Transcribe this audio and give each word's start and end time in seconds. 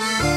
رادیو 0.00 0.31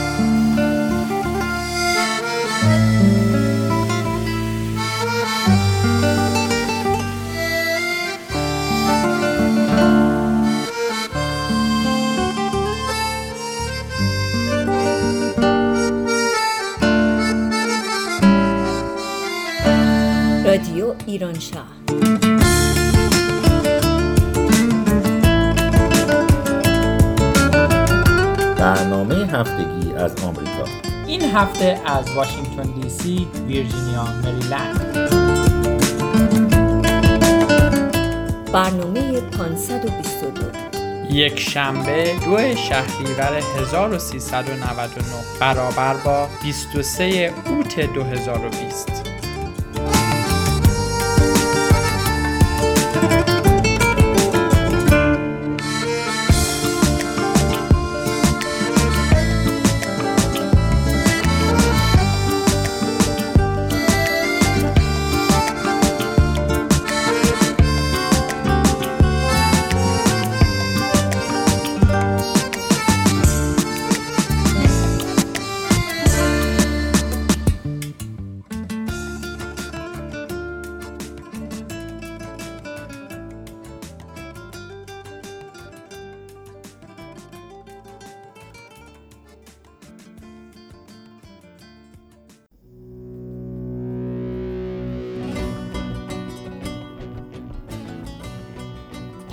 از 31.95 32.11
واشنگتن 32.11 32.71
دی 32.71 32.89
سی، 32.89 33.27
ویرجینیا، 33.47 34.03
مریلند. 34.03 34.95
برنامه 38.53 39.21
522 39.21 40.65
یک 41.11 41.39
شنبه 41.39 42.15
دو 42.25 42.55
شهریور 42.55 43.41
1399 43.59 45.03
برابر 45.39 45.93
با 45.93 46.27
23 46.43 47.33
اوت 47.49 47.79
2020 47.79 49.04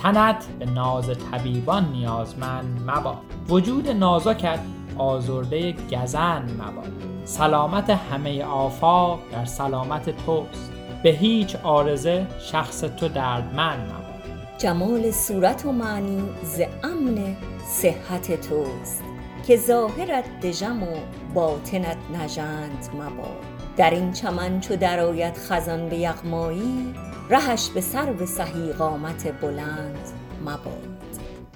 تنت 0.03 0.45
به 0.59 0.65
ناز 0.65 1.09
طبیبان 1.31 1.91
نیازمند 1.91 2.81
مباد. 2.87 3.17
وجود 3.49 3.89
نازکت 3.89 4.59
آزرده 4.97 5.71
گزن 5.91 6.43
مباد. 6.59 6.91
سلامت 7.25 7.89
همه 7.89 8.43
آفاق 8.43 9.19
در 9.31 9.45
سلامت 9.45 10.25
توست. 10.25 10.71
به 11.03 11.09
هیچ 11.09 11.55
آرزه 11.55 12.27
شخص 12.39 12.79
تو 12.79 13.07
دردمند 13.07 13.79
مباد. 13.79 14.37
جمال 14.57 15.11
صورت 15.11 15.65
و 15.65 15.71
معنی 15.71 16.23
ز 16.43 16.61
امن 16.83 17.35
صحت 17.65 18.47
توست. 18.47 19.03
که 19.47 19.57
ظاهرت 19.57 20.39
دژم 20.39 20.83
و 20.83 20.95
باطنت 21.33 21.97
نژند 22.13 22.89
مباد. 22.93 23.43
در 23.77 23.89
این 23.89 24.11
چمن 24.11 24.59
چو 24.59 24.75
درآید 24.75 25.37
خزان 25.37 25.89
به 25.89 25.97
یغمایی 25.97 26.93
رهش 27.29 27.69
به 27.69 27.81
سرو 27.81 28.25
سهی 28.25 28.73
قامت 28.73 29.41
بلند 29.41 29.99
مباد. 30.41 30.93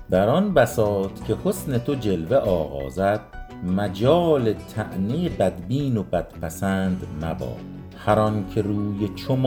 در 0.09 0.29
آن 0.29 0.53
بساط 0.53 1.23
که 1.27 1.37
حسن 1.45 1.77
تو 1.77 1.95
جلوه 1.95 2.37
آغازد 2.37 3.21
مجال 3.63 4.53
طعنه 4.53 5.29
بدبین 5.29 5.97
و 5.97 6.03
بدپسند 6.03 7.07
مباد. 7.21 7.59
هر 8.05 8.19
آن 8.19 8.45
که 8.55 8.61
روی 8.61 9.09
چو 9.15 9.37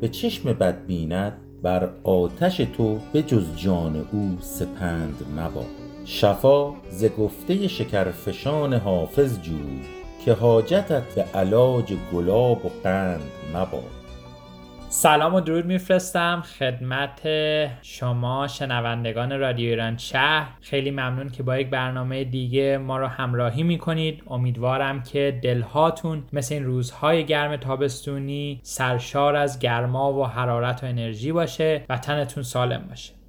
به 0.00 0.08
چشم 0.08 0.52
بد 0.52 0.86
بیند 0.86 1.32
بر 1.62 1.88
آتش 2.04 2.56
تو 2.56 2.98
به 3.12 3.22
جز 3.22 3.56
جان 3.56 4.06
او 4.12 4.36
سپند 4.40 5.26
مباد. 5.36 5.66
شفا 6.04 6.72
ز 6.90 7.04
گفته 7.04 7.68
شکرفشان 7.68 8.74
حافظ 8.74 9.40
جوی 9.40 9.80
که 10.24 10.32
حاجتت 10.32 11.14
به 11.14 11.24
علاج 11.34 11.94
گلاب 12.12 12.66
و 12.66 12.70
قند 12.84 13.20
مباد. 13.54 14.01
سلام 14.94 15.34
و 15.34 15.40
درود 15.40 15.66
میفرستم 15.66 16.42
خدمت 16.58 17.20
شما 17.82 18.48
شنوندگان 18.48 19.38
رادیو 19.40 19.70
ایران 19.70 19.96
شهر. 19.96 20.48
خیلی 20.60 20.90
ممنون 20.90 21.28
که 21.28 21.42
با 21.42 21.58
یک 21.58 21.70
برنامه 21.70 22.24
دیگه 22.24 22.78
ما 22.78 22.98
رو 22.98 23.06
همراهی 23.06 23.62
می‌کنید. 23.62 24.22
امیدوارم 24.26 25.02
که 25.02 25.40
دلهاتون 25.42 26.24
مثل 26.32 26.54
این 26.54 26.64
روزهای 26.64 27.24
گرم 27.26 27.56
تابستونی 27.56 28.60
سرشار 28.62 29.36
از 29.36 29.58
گرما 29.58 30.12
و 30.12 30.26
حرارت 30.26 30.84
و 30.84 30.86
انرژی 30.86 31.32
باشه 31.32 31.84
و 31.88 31.98
تنتون 31.98 32.42
سالم 32.42 32.84
باشه. 32.88 33.21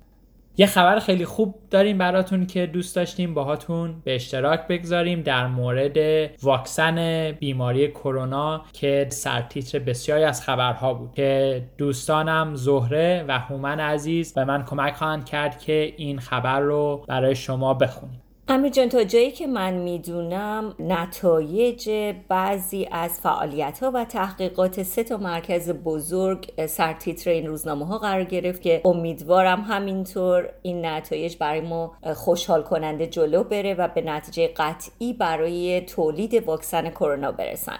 یه 0.58 0.66
خبر 0.66 1.00
خیلی 1.00 1.26
خوب 1.26 1.56
داریم 1.72 1.98
براتون 1.98 2.46
که 2.46 2.66
دوست 2.66 2.96
داشتیم 2.96 3.34
باهاتون 3.34 4.02
به 4.04 4.16
اشتراک 4.16 4.68
بگذاریم 4.68 5.22
در 5.22 5.48
مورد 5.48 5.98
واکسن 6.44 7.32
بیماری 7.32 7.92
کرونا 7.92 8.66
که 8.74 9.08
سرتیتر 9.10 9.80
بسیاری 9.80 10.24
از 10.24 10.42
خبرها 10.42 10.94
بود. 10.94 11.14
که 11.14 11.64
دوستانم 11.78 12.56
زهره 12.56 13.26
و 13.28 13.40
هومن 13.40 13.80
عزیز 13.80 14.34
به 14.34 14.46
من 14.46 14.66
کمک 14.66 14.94
خواهند 14.96 15.26
کرد 15.26 15.60
که 15.60 15.94
این 15.98 16.20
خبر 16.20 16.60
رو 16.60 17.06
برای 17.08 17.36
شما 17.36 17.74
بخونیم. 17.74 18.22
امیر 18.54 18.72
جان 18.72 18.90
تا 18.90 19.04
جایی 19.04 19.32
که 19.32 19.48
من 19.48 19.74
می‌دونم 19.74 20.76
نتایج 20.80 21.90
بعضی 22.28 22.88
از 22.92 23.20
فعالیت 23.20 23.80
ها 23.84 23.92
و 23.94 24.06
تحقیقات 24.06 24.84
سه 24.84 25.04
تا 25.04 25.18
مرکز 25.18 25.70
بزرگ 25.70 26.66
سرتیتر 26.66 27.30
این 27.30 27.48
روزنامه 27.48 27.86
ها 27.86 27.98
قرار 27.98 28.24
گرفت 28.24 28.62
که 28.62 28.82
امیدوارم 28.86 29.62
همینطور 29.62 30.50
این 30.62 30.86
نتایج 30.86 31.38
برای 31.38 31.62
ما 31.62 31.92
خوشحال 32.16 32.64
کننده 32.64 33.08
جلو 33.08 33.44
بره 33.44 33.74
و 33.74 33.88
به 33.88 34.02
نتیجه 34.02 34.48
قطعی 34.58 35.14
برای 35.14 35.82
تولید 35.82 36.34
واکسن 36.48 36.90
کرونا 36.90 37.32
برسن. 37.32 37.78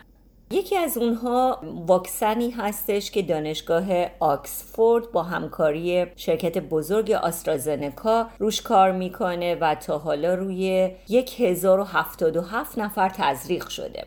یکی 0.54 0.78
از 0.78 0.98
اونها 0.98 1.60
واکسنی 1.88 2.50
هستش 2.50 3.12
که 3.12 3.22
دانشگاه 3.22 3.86
آکسفورد 4.20 5.12
با 5.12 5.24
همکاری 5.24 6.06
شرکت 6.16 6.58
بزرگ 6.58 7.12
آسترازنکا 7.12 8.28
روش 8.40 8.62
کار 8.62 8.92
می‌کنه 8.92 9.56
و 9.56 9.76
تا 9.76 9.98
حالا 9.98 10.36
روی 10.36 10.92
1077 11.10 12.78
نفر 12.78 13.10
تزریق 13.10 13.68
شده. 13.68 14.06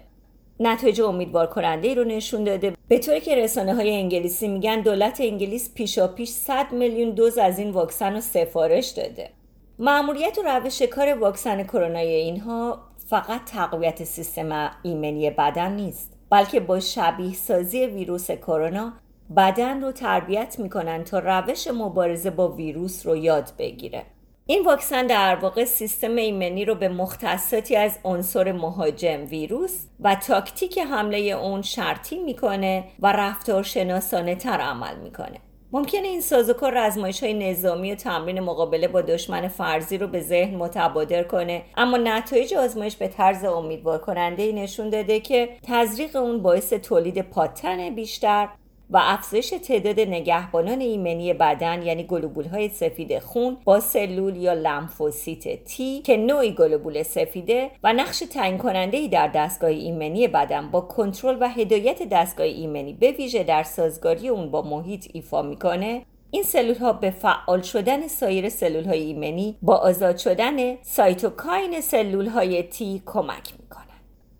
نتایج 0.60 1.00
امیدوار 1.00 1.46
کننده 1.46 1.88
ای 1.88 1.94
رو 1.94 2.04
نشون 2.04 2.44
داده. 2.44 2.72
به 2.88 2.98
طوری 2.98 3.20
که 3.20 3.36
رسانه 3.36 3.74
های 3.74 3.90
انگلیسی 3.90 4.48
میگن 4.48 4.80
دولت 4.80 5.20
انگلیس 5.20 5.74
پیشا 5.74 6.08
پیش 6.08 6.28
100 6.28 6.72
میلیون 6.72 7.10
دوز 7.10 7.38
از 7.38 7.58
این 7.58 7.70
واکسن 7.70 8.14
رو 8.14 8.20
سفارش 8.20 8.88
داده. 8.88 9.30
معمولیت 9.78 10.38
و 10.44 10.60
روش 10.60 10.82
کار 10.82 11.18
واکسن 11.18 11.62
کرونای 11.62 12.14
اینها 12.14 12.78
فقط 13.10 13.44
تقویت 13.44 14.04
سیستم 14.04 14.70
ایمنی 14.82 15.30
بدن 15.30 15.72
نیست. 15.72 16.15
بلکه 16.30 16.60
با 16.60 16.80
شبیه 16.80 17.34
سازی 17.34 17.86
ویروس 17.86 18.30
کرونا 18.30 18.92
بدن 19.36 19.82
رو 19.82 19.92
تربیت 19.92 20.58
می‌کنن 20.58 21.04
تا 21.04 21.18
روش 21.18 21.68
مبارزه 21.68 22.30
با 22.30 22.48
ویروس 22.48 23.06
رو 23.06 23.16
یاد 23.16 23.52
بگیره. 23.58 24.02
این 24.46 24.64
واکسن 24.64 25.06
در 25.06 25.36
واقع 25.36 25.64
سیستم 25.64 26.16
ایمنی 26.16 26.64
رو 26.64 26.74
به 26.74 26.88
مختصاتی 26.88 27.76
از 27.76 27.98
عنصر 28.04 28.52
مهاجم 28.52 29.26
ویروس 29.30 29.86
و 30.00 30.14
تاکتیک 30.14 30.78
حمله 30.78 31.18
اون 31.18 31.62
شرطی 31.62 32.18
می‌کنه 32.18 32.84
و 33.00 33.12
رفتار 33.12 33.62
شناسانه 33.62 34.34
تر 34.34 34.60
عمل 34.60 34.96
می‌کنه. 34.96 35.40
ممکنه 35.72 36.08
این 36.08 36.20
سازوکار 36.20 36.72
رزمایش 36.86 37.22
های 37.22 37.50
نظامی 37.50 37.92
و 37.92 37.94
تمرین 37.94 38.40
مقابله 38.40 38.88
با 38.88 39.00
دشمن 39.00 39.48
فرضی 39.48 39.98
رو 39.98 40.06
به 40.06 40.20
ذهن 40.20 40.54
متبادر 40.56 41.22
کنه. 41.22 41.62
اما 41.76 41.96
نتایج 41.96 42.54
آزمایش 42.54 42.96
به 42.96 43.08
طرز 43.08 43.44
امیدوار 43.44 43.98
کننده 43.98 44.42
ای 44.42 44.52
نشون 44.52 44.90
داده 44.90 45.20
که 45.20 45.48
تزریق 45.62 46.16
اون 46.16 46.42
باعث 46.42 46.72
تولید 46.72 47.20
پاتن 47.20 47.94
بیشتر 47.94 48.48
و 48.90 48.98
افزایش 49.02 49.48
تعداد 49.48 50.00
نگهبانان 50.00 50.80
ایمنی 50.80 51.32
بدن 51.32 51.82
یعنی 51.82 52.04
گلوبول 52.04 52.44
های 52.44 52.68
سفید 52.68 53.18
خون 53.18 53.56
با 53.64 53.80
سلول 53.80 54.36
یا 54.36 54.52
لمفوسیت 54.52 55.64
تی 55.64 56.02
که 56.02 56.16
نوعی 56.16 56.52
گلوبول 56.52 57.02
سفیده 57.02 57.70
و 57.82 57.92
نقش 57.92 58.18
تعیین 58.18 58.58
کننده 58.58 58.96
ای 58.96 59.08
در 59.08 59.28
دستگاه 59.28 59.70
ایمنی 59.70 60.28
بدن 60.28 60.70
با 60.70 60.80
کنترل 60.80 61.36
و 61.40 61.48
هدایت 61.48 62.02
دستگاه 62.02 62.46
ایمنی 62.46 62.92
به 62.92 63.10
ویژه 63.10 63.44
در 63.44 63.62
سازگاری 63.62 64.28
اون 64.28 64.50
با 64.50 64.62
محیط 64.62 65.06
ایفا 65.12 65.42
می‌کنه 65.42 66.02
این 66.30 66.42
سلول 66.42 66.74
ها 66.74 66.92
به 66.92 67.10
فعال 67.10 67.62
شدن 67.62 68.08
سایر 68.08 68.48
سلول 68.48 68.84
های 68.84 69.02
ایمنی 69.02 69.58
با 69.62 69.76
آزاد 69.76 70.16
شدن 70.16 70.82
سایتوکاین 70.82 71.80
سلول 71.80 72.26
های 72.26 72.62
تی 72.62 73.02
کمک 73.06 73.52
می‌کنن 73.60 73.85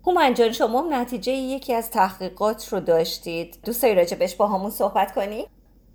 هومن 0.07 0.33
جان 0.33 0.51
شما 0.51 0.87
نتیجه 0.91 1.31
یکی 1.31 1.73
از 1.73 1.91
تحقیقات 1.91 2.67
رو 2.73 2.79
داشتید. 2.79 3.57
دوست 3.65 3.83
داری 3.83 3.95
راجبش 3.95 4.35
با 4.35 4.47
همون 4.47 4.69
صحبت 4.69 5.13
کنی؟ 5.15 5.43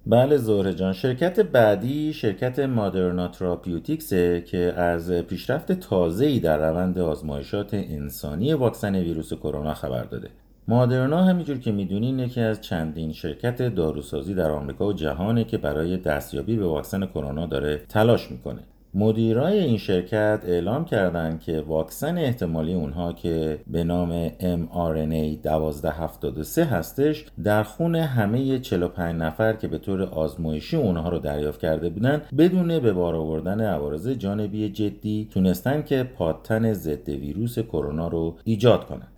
بله 0.07 0.37
زهره 0.37 0.75
جان 0.75 0.93
شرکت 0.93 1.41
بعدی 1.41 2.13
شرکت 2.13 2.59
مادرنا 2.59 3.29
تراپیوتیکسه 3.29 4.41
که 4.41 4.59
از 4.59 5.11
پیشرفت 5.11 5.73
تازه‌ای 5.73 6.41
در 6.41 6.71
روند 6.71 6.99
آزمایشات 6.99 7.75
انسانی 7.75 8.53
واکسن 8.53 8.95
ویروس 8.95 9.33
کرونا 9.33 9.75
خبر 9.75 10.05
داده. 10.05 10.29
مادرنا 10.69 11.23
همینجور 11.23 11.59
که 11.59 11.73
می‌دونین 11.73 12.19
یکی 12.19 12.41
از 12.41 12.61
چندین 12.61 13.13
شرکت 13.13 13.63
داروسازی 13.63 14.35
در 14.35 14.51
آمریکا 14.51 14.87
و 14.87 14.93
جهانه 14.93 15.45
که 15.45 15.59
برای 15.59 15.97
دستیابی 15.97 16.57
به 16.57 16.67
واکسن 16.67 17.07
کرونا 17.07 17.47
داره 17.47 17.83
تلاش 17.89 18.31
می‌کنه. 18.31 18.63
مدیرای 18.95 19.59
این 19.59 19.79
شرکت 19.79 20.43
اعلام 20.47 20.85
کردند 20.85 21.41
که 21.41 21.61
واکسن 21.61 22.19
احتمالی 22.19 22.75
اونها 22.75 23.13
که 23.13 23.61
به 23.67 23.85
نام 23.85 24.29
mRNA 24.29 25.47
1273 25.47 26.65
هستش 26.65 27.25
در 27.45 27.63
خون 27.63 27.95
همه 27.95 28.59
45 28.59 29.21
نفر 29.21 29.53
که 29.53 29.69
به 29.69 29.79
طور 29.79 30.03
آزمایشی 30.03 30.77
اونها 30.77 31.09
رو 31.09 31.19
دریافت 31.19 31.61
کرده 31.61 31.89
بودن 31.89 32.23
بدون 32.39 32.79
به 32.79 32.93
بار 32.93 33.15
آوردن 33.15 33.61
عوارض 33.61 34.09
جانبی 34.09 34.69
جدی 34.69 35.29
تونستن 35.31 35.83
که 35.83 36.03
پادتن 36.03 36.73
ضد 36.73 37.09
ویروس 37.09 37.59
کرونا 37.59 38.09
رو 38.09 38.37
ایجاد 38.45 38.87
کنند. 38.87 39.12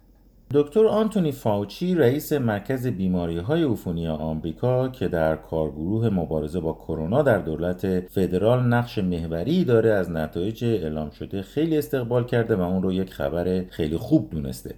دکتر 0.55 0.87
آنتونی 0.87 1.33
فاوچی 1.33 1.95
رئیس 1.95 2.33
مرکز 2.33 2.87
بیماری 2.87 3.39
های 3.39 3.65
عفونی 3.65 4.09
آمریکا 4.09 4.89
که 4.89 5.09
در 5.09 5.37
کارگروه 5.37 6.11
مبارزه 6.11 6.61
با 6.61 6.73
کرونا 6.73 7.23
در 7.23 7.39
دولت 7.39 8.01
فدرال 8.01 8.63
نقش 8.63 8.99
محوری 8.99 9.65
داره 9.65 9.91
از 9.91 10.11
نتایج 10.11 10.65
اعلام 10.65 11.11
شده 11.11 11.43
خیلی 11.43 11.79
استقبال 11.79 12.25
کرده 12.25 12.57
و 12.57 12.61
اون 12.61 12.83
رو 12.83 12.93
یک 12.93 13.13
خبر 13.13 13.65
خیلی 13.71 13.97
خوب 13.97 14.31
دونسته. 14.31 14.75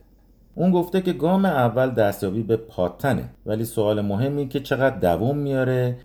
اون 0.54 0.70
گفته 0.70 1.00
که 1.00 1.12
گام 1.12 1.44
اول 1.44 1.90
دستیابی 1.90 2.42
به 2.42 2.56
پاتنه 2.56 3.28
ولی 3.46 3.64
سوال 3.64 4.00
مهمی 4.00 4.48
که 4.48 4.60
چقدر 4.60 4.98
دوام 4.98 5.38
میاره 5.38 5.96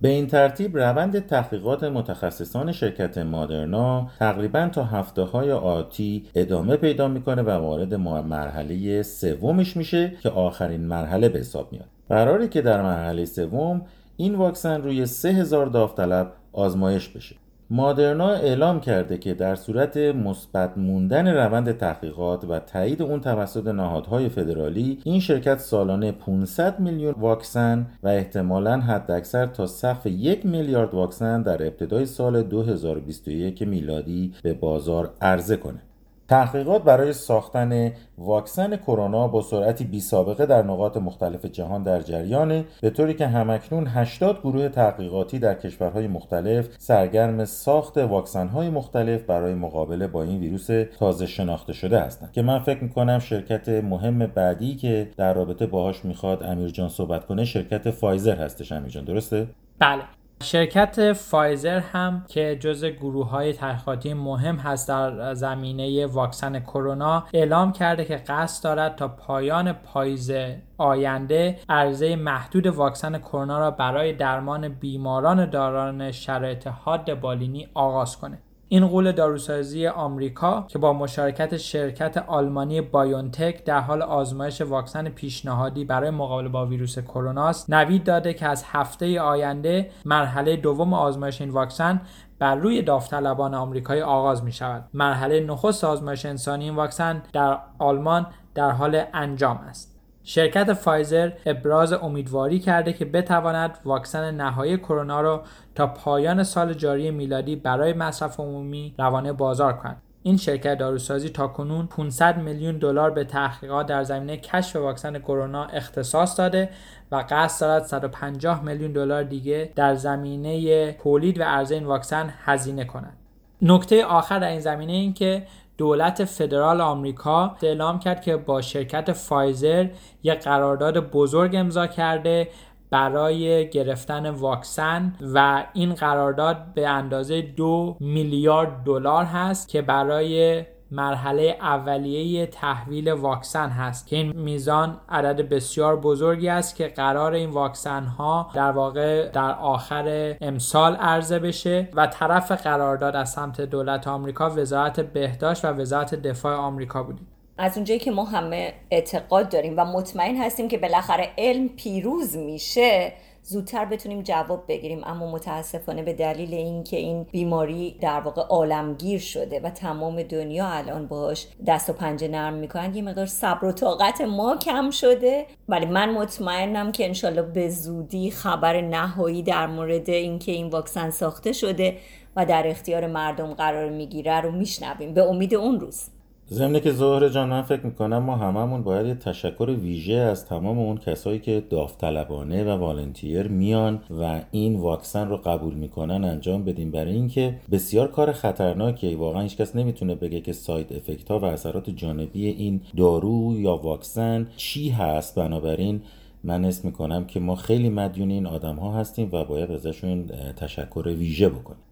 به 0.00 0.08
این 0.08 0.26
ترتیب 0.26 0.78
روند 0.78 1.26
تحقیقات 1.26 1.84
متخصصان 1.84 2.72
شرکت 2.72 3.18
مادرنا 3.18 4.10
تقریبا 4.18 4.68
تا 4.68 4.84
هفته 4.84 5.22
های 5.22 5.52
آتی 5.52 6.26
ادامه 6.34 6.76
پیدا 6.76 7.08
می‌کنه 7.08 7.42
و 7.42 7.50
وارد 7.50 7.94
مرحله 7.94 9.02
سومش 9.02 9.76
میشه 9.76 10.12
که 10.22 10.30
آخرین 10.30 10.80
مرحله 10.80 11.28
به 11.28 11.38
حساب 11.38 11.72
میاد. 11.72 11.88
قراره 12.08 12.48
که 12.48 12.62
در 12.62 12.82
مرحله 12.82 13.24
سوم 13.24 13.82
این 14.16 14.34
واکسن 14.34 14.82
روی 14.82 15.06
3000 15.06 15.66
داوطلب 15.66 16.32
آزمایش 16.52 17.08
بشه. 17.08 17.36
مادرنا 17.70 18.30
اعلام 18.30 18.80
کرده 18.80 19.18
که 19.18 19.34
در 19.34 19.54
صورت 19.54 19.96
مثبت 19.96 20.78
موندن 20.78 21.28
روند 21.28 21.72
تحقیقات 21.72 22.44
و 22.44 22.58
تایید 22.58 23.02
اون 23.02 23.20
توسط 23.20 23.66
نهادهای 23.66 24.28
فدرالی 24.28 24.98
این 25.04 25.20
شرکت 25.20 25.58
سالانه 25.58 26.12
500 26.12 26.80
میلیون 26.80 27.14
واکسن 27.18 27.86
و 28.02 28.08
احتمالا 28.08 28.80
حداکثر 28.80 29.46
تا 29.46 29.66
سقف 29.66 30.06
یک 30.06 30.46
میلیارد 30.46 30.94
واکسن 30.94 31.42
در 31.42 31.66
ابتدای 31.66 32.06
سال 32.06 32.42
2021 32.42 33.62
میلادی 33.62 34.34
به 34.42 34.54
بازار 34.54 35.10
عرضه 35.20 35.56
کنه. 35.56 35.87
تحقیقات 36.28 36.82
برای 36.84 37.12
ساختن 37.12 37.92
واکسن 38.18 38.76
کرونا 38.76 39.28
با 39.28 39.42
سرعتی 39.42 39.84
بی 39.84 40.00
سابقه 40.00 40.46
در 40.46 40.62
نقاط 40.62 40.96
مختلف 40.96 41.44
جهان 41.44 41.82
در 41.82 42.00
جریانه 42.00 42.64
به 42.80 42.90
طوری 42.90 43.14
که 43.14 43.26
همکنون 43.26 43.86
80 43.86 44.40
گروه 44.40 44.68
تحقیقاتی 44.68 45.38
در 45.38 45.54
کشورهای 45.54 46.06
مختلف 46.06 46.68
سرگرم 46.78 47.44
ساخت 47.44 47.98
واکسنهای 47.98 48.70
مختلف 48.70 49.22
برای 49.22 49.54
مقابله 49.54 50.06
با 50.06 50.22
این 50.22 50.40
ویروس 50.40 50.66
تازه 50.98 51.26
شناخته 51.26 51.72
شده 51.72 52.00
هستند. 52.00 52.32
که 52.32 52.42
من 52.42 52.58
فکر 52.58 52.84
می‌کنم 52.84 53.18
شرکت 53.18 53.68
مهم 53.68 54.18
بعدی 54.26 54.76
که 54.76 55.10
در 55.16 55.34
رابطه 55.34 55.66
باهاش 55.66 56.04
می‌خواد 56.04 56.42
امیرجان 56.42 56.88
صحبت 56.88 57.26
کنه 57.26 57.44
شرکت 57.44 57.90
فایزر 57.90 58.36
هستش. 58.36 58.72
امیرجان 58.72 59.04
درسته؟ 59.04 59.46
بله. 59.78 60.02
شرکت 60.42 61.12
فایزر 61.12 61.78
هم 61.78 62.24
که 62.28 62.56
جز 62.60 62.84
گروه 62.84 63.28
های 63.30 63.52
تحقیقاتی 63.52 64.14
مهم 64.14 64.56
هست 64.56 64.88
در 64.88 65.34
زمینه 65.34 66.06
واکسن 66.06 66.60
کرونا 66.60 67.26
اعلام 67.34 67.72
کرده 67.72 68.04
که 68.04 68.16
قصد 68.16 68.64
دارد 68.64 68.96
تا 68.96 69.08
پایان 69.08 69.72
پاییز 69.72 70.32
آینده 70.78 71.58
عرضه 71.68 72.16
محدود 72.16 72.66
واکسن 72.66 73.18
کرونا 73.18 73.58
را 73.58 73.70
برای 73.70 74.12
درمان 74.12 74.68
بیماران 74.68 75.50
داران 75.50 76.12
شرایط 76.12 76.66
حاد 76.66 77.20
بالینی 77.20 77.68
آغاز 77.74 78.16
کنه 78.16 78.38
این 78.70 78.86
قول 78.86 79.12
داروسازی 79.12 79.86
آمریکا 79.86 80.64
که 80.68 80.78
با 80.78 80.92
مشارکت 80.92 81.56
شرکت 81.56 82.16
آلمانی 82.16 82.80
بایونتک 82.80 83.64
در 83.64 83.80
حال 83.80 84.02
آزمایش 84.02 84.60
واکسن 84.60 85.08
پیشنهادی 85.08 85.84
برای 85.84 86.10
مقابله 86.10 86.48
با 86.48 86.66
ویروس 86.66 86.98
کرونا 86.98 87.48
است 87.48 87.70
نوید 87.70 88.04
داده 88.04 88.34
که 88.34 88.46
از 88.48 88.64
هفته 88.66 89.20
آینده 89.20 89.90
مرحله 90.04 90.56
دوم 90.56 90.94
آزمایش 90.94 91.40
این 91.40 91.50
واکسن 91.50 92.00
بر 92.38 92.54
روی 92.54 92.82
داوطلبان 92.82 93.54
آمریکایی 93.54 94.02
آغاز 94.02 94.44
می 94.44 94.52
شود 94.52 94.84
مرحله 94.94 95.40
نخست 95.40 95.84
آزمایش 95.84 96.26
انسانی 96.26 96.64
این 96.64 96.74
واکسن 96.74 97.22
در 97.32 97.58
آلمان 97.78 98.26
در 98.54 98.70
حال 98.70 99.04
انجام 99.14 99.56
است. 99.56 99.97
شرکت 100.28 100.72
فایزر 100.72 101.32
ابراز 101.46 101.92
امیدواری 101.92 102.58
کرده 102.58 102.92
که 102.92 103.04
بتواند 103.04 103.78
واکسن 103.84 104.34
نهایی 104.34 104.76
کرونا 104.76 105.20
را 105.20 105.42
تا 105.74 105.86
پایان 105.86 106.42
سال 106.42 106.74
جاری 106.74 107.10
میلادی 107.10 107.56
برای 107.56 107.92
مصرف 107.92 108.40
عمومی 108.40 108.94
روانه 108.98 109.32
بازار 109.32 109.72
کند. 109.72 110.02
این 110.22 110.36
شرکت 110.36 110.78
داروسازی 110.78 111.28
تا 111.28 111.48
کنون 111.48 111.86
500 111.86 112.38
میلیون 112.38 112.78
دلار 112.78 113.10
به 113.10 113.24
تحقیقات 113.24 113.86
در 113.86 114.04
زمینه 114.04 114.36
کشف 114.36 114.76
واکسن 114.76 115.18
کرونا 115.18 115.64
اختصاص 115.64 116.38
داده 116.38 116.70
و 117.12 117.24
قصد 117.30 117.60
دارد 117.60 117.84
150 117.84 118.64
میلیون 118.64 118.92
دلار 118.92 119.22
دیگه 119.22 119.72
در 119.76 119.94
زمینه 119.94 120.92
تولید 120.92 121.40
و 121.40 121.42
عرضه 121.42 121.74
این 121.74 121.84
واکسن 121.84 122.34
هزینه 122.44 122.84
کند. 122.84 123.16
نکته 123.62 124.04
آخر 124.04 124.38
در 124.38 124.48
این 124.48 124.60
زمینه 124.60 124.92
این 124.92 125.14
که 125.14 125.46
دولت 125.78 126.24
فدرال 126.24 126.80
آمریکا 126.80 127.56
اعلام 127.62 127.98
کرد 127.98 128.22
که 128.22 128.36
با 128.36 128.60
شرکت 128.60 129.12
فایزر 129.12 129.88
یک 130.22 130.40
قرارداد 130.40 131.10
بزرگ 131.10 131.56
امضا 131.56 131.86
کرده 131.86 132.48
برای 132.90 133.70
گرفتن 133.70 134.30
واکسن 134.30 135.14
و 135.34 135.64
این 135.72 135.94
قرارداد 135.94 136.74
به 136.74 136.88
اندازه 136.88 137.42
دو 137.42 137.96
میلیارد 138.00 138.84
دلار 138.84 139.24
هست 139.24 139.68
که 139.68 139.82
برای 139.82 140.64
مرحله 140.90 141.56
اولیه 141.60 142.46
تحویل 142.46 143.12
واکسن 143.12 143.68
هست 143.68 144.06
که 144.06 144.16
این 144.16 144.32
میزان 144.36 145.00
عدد 145.08 145.48
بسیار 145.48 146.00
بزرگی 146.00 146.48
است 146.48 146.76
که 146.76 146.88
قرار 146.88 147.32
این 147.32 147.50
واکسن 147.50 148.04
ها 148.04 148.50
در 148.54 148.70
واقع 148.70 149.28
در 149.28 149.54
آخر 149.54 150.36
امسال 150.40 150.96
عرضه 150.96 151.38
بشه 151.38 151.88
و 151.94 152.06
طرف 152.06 152.52
قرارداد 152.52 153.16
از 153.16 153.30
سمت 153.30 153.60
دولت 153.60 154.08
آمریکا 154.08 154.50
وزارت 154.50 155.00
بهداشت 155.00 155.64
و 155.64 155.68
وزارت 155.68 156.14
دفاع 156.14 156.56
آمریکا 156.56 157.02
بودیم 157.02 157.26
از 157.58 157.76
اونجایی 157.76 158.00
که 158.00 158.10
ما 158.10 158.24
همه 158.24 158.74
اعتقاد 158.90 159.48
داریم 159.48 159.74
و 159.76 159.84
مطمئن 159.84 160.36
هستیم 160.36 160.68
که 160.68 160.78
بالاخره 160.78 161.30
علم 161.38 161.68
پیروز 161.68 162.36
میشه 162.36 163.12
زودتر 163.48 163.84
بتونیم 163.84 164.22
جواب 164.22 164.64
بگیریم 164.68 165.04
اما 165.04 165.30
متاسفانه 165.30 166.02
به 166.02 166.12
دلیل 166.12 166.54
اینکه 166.54 166.96
این 166.96 167.22
بیماری 167.22 167.98
در 168.00 168.20
واقع 168.20 168.42
عالمگیر 168.42 169.20
شده 169.20 169.60
و 169.60 169.70
تمام 169.70 170.22
دنیا 170.22 170.68
الان 170.68 171.06
باش 171.06 171.46
دست 171.66 171.90
و 171.90 171.92
پنجه 171.92 172.28
نرم 172.28 172.54
می‌کنن 172.54 172.94
یه 172.94 173.02
مقدار 173.02 173.26
صبر 173.26 173.64
و 173.64 173.72
طاقت 173.72 174.20
ما 174.20 174.56
کم 174.56 174.90
شده. 174.90 175.46
ولی 175.68 175.86
من 175.86 176.10
مطمئنم 176.10 176.92
که 176.92 177.06
انشالله 177.06 177.42
به 177.42 177.68
زودی 177.68 178.30
خبر 178.30 178.80
نهایی 178.80 179.42
در 179.42 179.66
مورد 179.66 180.10
اینکه 180.10 180.52
این 180.52 180.68
واکسن 180.68 181.10
ساخته 181.10 181.52
شده 181.52 181.96
و 182.36 182.46
در 182.46 182.66
اختیار 182.66 183.06
مردم 183.06 183.54
قرار 183.54 183.90
می‌گیره 183.90 184.40
رو 184.40 184.50
میشنویم. 184.50 185.14
به 185.14 185.22
امید 185.22 185.54
اون 185.54 185.80
روز. 185.80 186.17
ضمن 186.50 186.80
که 186.80 186.92
ظاهر 186.92 187.28
جان 187.28 187.48
من 187.48 187.62
فکر 187.62 187.86
می‌کنم 187.86 188.18
ما 188.18 188.36
هممون 188.36 188.82
باید 188.82 189.06
یه 189.06 189.14
تشکر 189.14 189.70
ویژه 189.70 190.14
از 190.14 190.46
تمام 190.46 190.78
اون 190.78 190.96
کسایی 190.96 191.38
که 191.38 191.62
داوطلبانه 191.70 192.64
و 192.64 192.68
والنتیر 192.68 193.48
میان 193.48 194.00
و 194.20 194.40
این 194.50 194.76
واکسن 194.76 195.28
رو 195.28 195.36
قبول 195.36 195.74
می‌کنن 195.74 196.24
انجام 196.24 196.64
بدیم. 196.64 196.90
برای 196.90 197.12
اینکه 197.12 197.54
بسیار 197.70 198.08
کار 198.08 198.32
خطرناکیه. 198.32 199.16
واقعا 199.16 199.42
هیچکس 199.42 199.76
نمی‌تونه 199.76 200.14
بگه 200.14 200.40
که 200.40 200.52
ساید 200.52 200.92
افکت 200.92 201.30
ها 201.30 201.38
و 201.38 201.44
اثرات 201.44 201.90
جانبی 201.90 202.46
این 202.46 202.80
دارو 202.96 203.60
یا 203.60 203.76
واکسن 203.76 204.46
چی 204.56 204.90
هست. 204.90 205.34
بنابراین 205.34 206.02
من 206.44 206.64
اسم 206.64 206.88
می‌کنم 206.88 207.24
که 207.24 207.40
ما 207.40 207.54
خیلی 207.54 207.88
مدیون 207.88 208.30
این 208.30 208.46
آدم 208.46 208.76
ها 208.76 208.92
هستیم 208.92 209.28
و 209.32 209.44
باید 209.44 209.70
ازشون 209.70 210.26
تشکر 210.56 211.08
ویژه 211.08 211.48
بکنیم. 211.48 211.87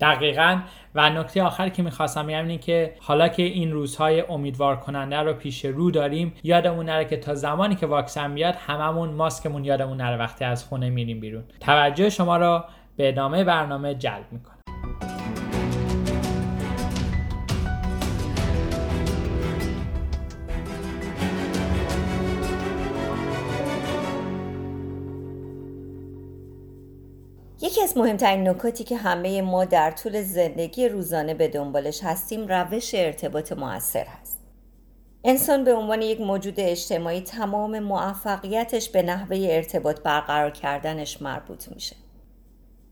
دقیقا. 0.00 0.60
و 0.94 1.10
نکته 1.10 1.42
آخر 1.42 1.68
که 1.68 1.82
می‌خواستم 1.82 2.26
بگم 2.26 2.36
اینه 2.36 2.58
که 2.58 2.94
حالا 3.00 3.28
که 3.28 3.42
این 3.42 3.72
روزهای 3.72 4.20
امیدوار 4.20 4.76
کننده 4.76 5.16
رو 5.16 5.32
پیش 5.32 5.64
رو 5.64 5.90
داریم 5.90 6.32
یادمون 6.42 6.86
نره 6.86 7.04
که 7.04 7.16
تا 7.16 7.34
زمانی 7.34 7.74
که 7.74 7.86
واکسن 7.86 8.34
بیاد 8.34 8.54
هممون 8.54 9.08
ماسکمون 9.08 9.64
یادمون 9.64 9.96
نره 9.96 10.16
وقتی 10.16 10.44
از 10.44 10.64
خونه 10.64 10.90
میریم 10.90 11.20
بیرون. 11.20 11.44
توجه 11.60 12.10
شما 12.10 12.36
را 12.36 12.64
به 12.96 13.08
ادامه 13.08 13.44
برنامه 13.44 13.94
جلب 13.94 14.26
می‌کنم. 14.30 14.59
یکی 27.70 27.82
از 27.82 27.96
مهمترین 27.96 28.48
نکاتی 28.48 28.84
که 28.84 28.96
همه 28.96 29.42
ما 29.42 29.64
در 29.64 29.90
طول 29.90 30.22
زندگی 30.22 30.88
روزانه 30.88 31.34
به 31.34 31.48
دنبالش 31.48 32.00
هستیم 32.02 32.46
روش 32.48 32.94
ارتباط 32.94 33.52
موثر 33.52 34.04
هست. 34.04 34.40
انسان 35.24 35.64
به 35.64 35.74
عنوان 35.74 36.02
یک 36.02 36.20
موجود 36.20 36.54
اجتماعی 36.58 37.20
تمام 37.20 37.78
موفقیتش 37.78 38.88
به 38.88 39.02
نحوه 39.02 39.46
ارتباط 39.50 40.00
برقرار 40.00 40.50
کردنش 40.50 41.22
مربوط 41.22 41.68
میشه. 41.68 41.96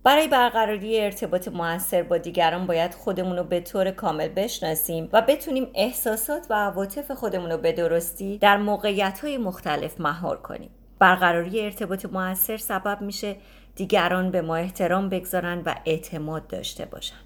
برای 0.02 0.28
برقراری 0.28 1.00
ارتباط 1.00 1.49
موثر 1.49 2.02
با 2.02 2.18
دیگران 2.18 2.66
باید 2.66 2.94
خودمون 2.94 3.37
رو 3.37 3.44
به 3.44 3.61
طور 3.61 3.90
کامل 3.90 4.28
بشناسیم 4.28 5.08
و 5.12 5.23
بتونیم 5.23 5.70
احساسات 5.75 6.47
و 6.50 6.54
عواطف 6.54 7.11
خودمون 7.11 7.50
رو 7.50 7.58
به 7.58 7.73
درستی 7.73 8.38
در 8.38 8.56
موقعیت 8.56 9.20
های 9.20 9.38
مختلف 9.38 10.00
مهار 10.00 10.40
کنیم. 10.40 10.70
برقراری 10.99 11.61
ارتباط 11.61 12.06
موثر 12.06 12.56
سبب 12.56 13.00
میشه 13.00 13.37
دیگران 13.78 14.30
به 14.30 14.42
ما 14.42 14.56
احترام 14.56 15.08
بگذارن 15.08 15.62
و 15.66 15.75
اعتماد 15.85 16.47
داشته 16.47 16.85
باشن. 16.85 17.16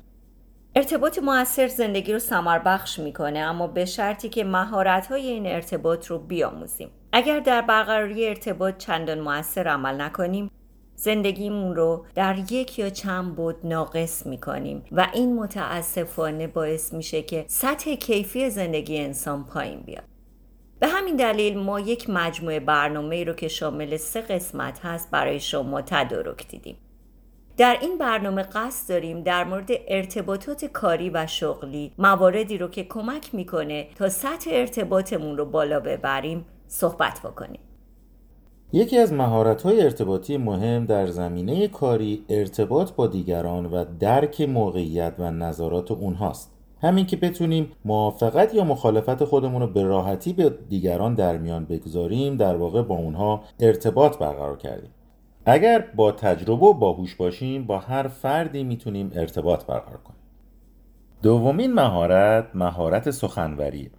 ارتباط 0.77 1.19
موثر 1.19 1.69
زندگی 1.69 2.13
رو 2.13 2.19
سمر 2.19 2.59
بخش 2.59 2.99
می‌کنه 2.99 3.39
اما 3.39 3.67
به 3.67 3.85
شرطی 3.85 4.29
که 4.29 4.45
مهارت 4.45 5.07
های 5.07 5.27
این 5.27 5.47
ارتباط 5.47 6.07
رو 6.07 6.19
بیاموزیم. 6.19 6.91
اگر 7.13 7.41
در 7.41 7.61
برقراری 7.61 8.29
ارتباط 8.29 8.77
چندان 8.77 9.21
موثر 9.21 9.69
عمل 9.69 10.01
نکنیم 10.01 10.51
زندگیمون 10.97 11.77
رو 11.77 12.07
در 12.15 12.39
یک 12.51 12.79
یا 12.79 12.91
چند 12.91 13.37
بود 13.37 13.57
ناقص 13.65 14.27
می‌کنیم 14.27 14.85
و 14.93 15.07
این 15.13 15.37
متاسفانه 15.37 16.47
باعث 16.47 16.93
میشه 16.93 17.23
که 17.23 17.45
سطح 17.49 17.95
کیفی 17.95 18.51
زندگی 18.51 19.01
انسان 19.01 19.45
پایین 19.45 19.81
بیاد. 19.81 20.12
به 20.83 20.89
همین 20.89 21.17
دلیل 21.17 21.59
ما 21.59 21.81
یک 21.81 22.11
مجموعه 22.11 22.61
برنامه 22.61 23.25
رو 23.25 23.33
که 23.33 23.49
شامل 23.49 23.97
سه 23.97 24.21
قسمت 24.21 24.81
هست 24.85 25.11
برای 25.11 25.41
شما 25.41 25.83
تدارک 25.83 26.49
دیدیم. 26.49 26.77
در 27.57 27.79
این 27.81 27.99
برنامه 27.99 28.43
قصد 28.43 28.89
داریم 28.89 29.23
در 29.23 29.45
مورد 29.45 29.71
ارتباطات 29.89 30.65
کاری 30.65 31.11
و 31.11 31.27
شغلی 31.27 31.93
مواردی 31.99 32.59
رو 32.59 32.69
که 32.69 32.85
کمک 32.85 33.35
می‌کنه 33.35 33.87
تا 33.97 34.09
سطح 34.09 34.51
ارتباطمون 34.53 35.37
رو 35.37 35.45
بالا 35.45 35.81
ببریم 35.81 36.45
صحبت 36.67 37.21
بکنیم. 37.25 37.61
یکی 38.73 38.99
از 38.99 39.13
مهارت‌های 39.13 39.83
ارتباطی 39.83 40.37
مهم 40.37 40.87
در 40.87 41.07
زمینه 41.07 41.69
کاری 41.69 42.25
ارتباط 42.29 42.93
با 42.93 43.07
دیگران 43.07 43.67
و 43.67 43.85
درک 44.01 44.41
موقعیت 44.41 45.15
و 45.19 45.31
نظرات 45.31 45.91
اونهاست. 45.91 46.62
همین 46.83 47.07
که 47.07 47.17
بتونیم 47.17 47.73
موافقت 47.85 48.55
یا 48.55 48.65
مخالفت 48.65 49.25
خودمون 49.25 49.63
رو 49.63 49.69
به 49.69 49.83
راحتی 49.83 50.33
به 50.33 50.55
دیگران 50.69 51.15
در 51.15 51.39
میان 51.39 51.65
بگذاریم 51.65 52.37
در 52.37 52.57
واقع 52.57 52.83
با 52.83 52.95
اونها 52.95 53.43
ارتباط 53.61 54.19
برقرار 54.19 54.57
کردیم. 54.57 54.91
اگر 55.47 55.85
با 55.97 56.13
تجربه 56.13 56.67
و 56.67 56.73
باهوش 56.73 57.15
باشیم 57.15 57.67
با 57.67 57.79
هر 57.79 58.09
فردی 58.09 58.65
می‌تونیم 58.65 59.11
ارتباط 59.15 59.67
برقرار 59.67 59.97
کنیم. 59.97 60.21
دومین 61.23 61.73
مهارت 61.73 62.47
مهارت 62.55 63.11
سخنوری 63.11 63.91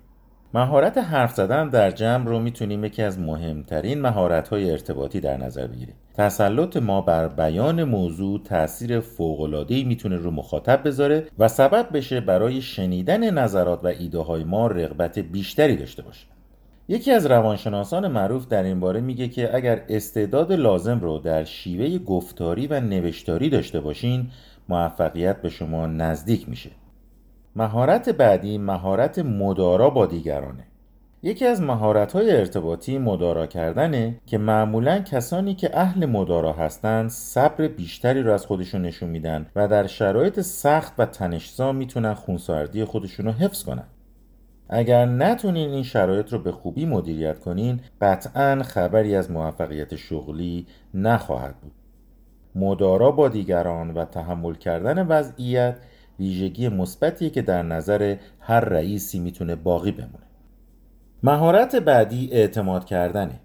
مهارت 0.55 0.97
حرف 0.97 1.35
زدن 1.35 1.69
در 1.69 1.91
جمع 1.91 2.25
رو 2.25 2.39
می‌تونیم 2.39 2.83
یکی 2.85 3.03
از 3.03 3.19
مهمترین 3.19 4.01
مهارت 4.01 4.47
های 4.47 4.71
ارتباطی 4.71 5.19
در 5.19 5.37
نظر 5.37 5.67
بگیریم. 5.67 5.95
تسلط 6.13 6.77
ما 6.77 7.01
بر 7.01 7.27
بیان 7.27 7.83
موضوع 7.83 8.43
تاثیر 8.43 8.99
فوق‌العاده‌ای 8.99 9.83
می‌تونه 9.83 10.15
رو 10.15 10.31
مخاطب 10.31 10.87
بذاره 10.87 11.27
و 11.39 11.47
سبب 11.47 11.87
بشه 11.93 12.19
برای 12.19 12.61
شنیدن 12.61 13.29
نظرات 13.29 13.83
و 13.83 13.87
ایده 13.87 14.19
های 14.19 14.43
ما 14.43 14.67
رغبت 14.67 15.19
بیشتری 15.19 15.75
داشته 15.75 16.01
باشه. 16.01 16.25
یکی 16.87 17.11
از 17.11 17.25
روانشناسان 17.25 18.07
معروف 18.07 18.47
در 18.47 18.63
این 18.63 18.79
باره 18.79 19.01
میگه 19.01 19.27
که 19.27 19.55
اگر 19.55 19.81
استعداد 19.89 20.53
لازم 20.53 20.99
رو 20.99 21.17
در 21.17 21.43
شیوه 21.43 21.97
گفتاری 21.97 22.67
و 22.67 22.79
نوشتاری 22.79 23.49
داشته 23.49 23.79
باشین 23.79 24.27
موفقیت 24.69 25.41
به 25.41 25.49
شما 25.49 25.87
نزدیک 25.87 26.49
میشه. 26.49 26.69
مهارت 27.55 28.09
بعدی 28.09 28.57
مهارت 28.57 29.19
مدارا 29.19 29.89
با 29.89 30.05
دیگرانه. 30.05 30.63
یکی 31.23 31.45
از 31.45 31.61
مهارت‌های 31.61 32.37
ارتباطی 32.37 32.97
مدارا 32.97 33.47
کردنه 33.47 34.15
که 34.25 34.37
معمولا 34.37 34.99
کسانی 34.99 35.55
که 35.55 35.69
اهل 35.73 36.05
مدارا 36.05 36.53
هستند 36.53 37.09
صبر 37.09 37.67
بیشتری 37.67 38.23
رو 38.23 38.33
از 38.33 38.45
خودشون 38.45 38.81
نشون 38.81 39.09
میدن 39.09 39.45
و 39.55 39.67
در 39.67 39.87
شرایط 39.87 40.39
سخت 40.39 40.93
و 40.97 41.05
تنشزا 41.05 41.71
می‌تونن 41.71 42.13
خونسردی 42.13 42.85
خودشون 42.85 43.25
رو 43.25 43.31
حفظ 43.31 43.63
کنن. 43.63 43.85
اگر 44.69 45.05
نتونین 45.05 45.69
این 45.69 45.83
شرایط 45.83 46.33
رو 46.33 46.39
به 46.39 46.51
خوبی 46.51 46.85
مدیریت 46.85 47.39
کنین 47.39 47.79
قطعا 48.01 48.63
خبری 48.63 49.15
از 49.15 49.31
موفقیت 49.31 49.95
شغلی 49.95 50.67
نخواهد 50.93 51.55
بود. 51.61 51.71
مدارا 52.55 53.11
با 53.11 53.29
دیگران 53.29 53.91
و 53.91 54.05
تحمل 54.05 54.53
کردن 54.53 55.07
وضعیت 55.07 55.77
ویژگی 56.19 56.69
مثبتیه 56.69 57.29
که 57.29 57.41
در 57.41 57.61
نظر 57.61 58.15
هر 58.39 58.59
رئیسی 58.59 59.19
می‌تونه 59.19 59.55
باقی 59.55 59.91
بمونه. 59.91 60.27
مهارت 61.23 61.75
بعدی 61.75 62.29
اعتماد 62.31 62.85
کردنه. 62.85 63.39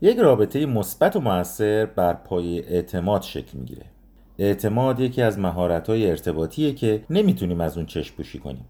یک 0.00 0.18
رابطه 0.18 0.66
مثبت 0.66 1.16
و 1.16 1.20
موثر 1.20 1.86
بر 1.86 2.14
پای 2.14 2.60
اعتماد 2.60 3.22
شکل 3.22 3.58
می‌گیره. 3.58 3.86
اعتماد 4.38 5.00
یکی 5.00 5.22
از 5.22 5.38
مهارت‌های 5.38 6.10
ارتباطیه 6.10 6.72
که 6.72 7.04
نمی‌تونیم 7.10 7.60
از 7.60 7.76
اون 7.76 7.86
چشم 7.86 8.16
پوشی 8.16 8.38
کنیم. 8.38 8.64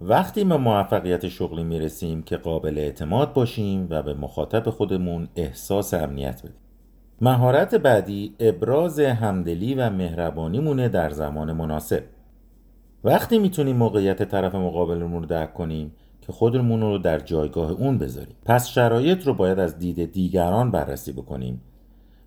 وقتی 0.00 0.44
به 0.44 0.56
موفقیت 0.56 1.28
شغلی 1.28 1.64
می‌رسیم 1.64 2.22
که 2.22 2.36
قابل 2.36 2.78
اعتماد 2.78 3.32
باشیم 3.32 3.86
و 3.90 4.02
به 4.02 4.14
مخاطب 4.14 4.70
خودمون 4.70 5.28
احساس 5.36 5.94
امنیت 5.94 6.38
بدیم. 6.42 6.56
مهارت 7.20 7.74
بعدی 7.74 8.34
ابراز 8.40 9.00
همدلی 9.00 9.74
و 9.74 9.90
مهربانیمونه 9.90 10.88
در 10.88 11.10
زمان 11.10 11.52
مناسب. 11.52 12.02
وقتی 13.04 13.38
می‌تونیم 13.38 13.76
موقعیت 13.76 14.22
طرف 14.22 14.54
مقابلمون 14.54 15.22
رو 15.22 15.28
درک 15.28 15.54
کنیم 15.54 15.92
که 16.20 16.32
خودمون 16.32 16.80
رو 16.80 16.98
در 16.98 17.18
جایگاه 17.18 17.70
اون 17.70 17.98
بذاریم. 17.98 18.36
پس 18.44 18.68
شرایط 18.68 19.26
رو 19.26 19.34
باید 19.34 19.58
از 19.58 19.78
دید 19.78 20.12
دیگران 20.12 20.70
بررسی 20.70 21.12
بکنیم 21.12 21.60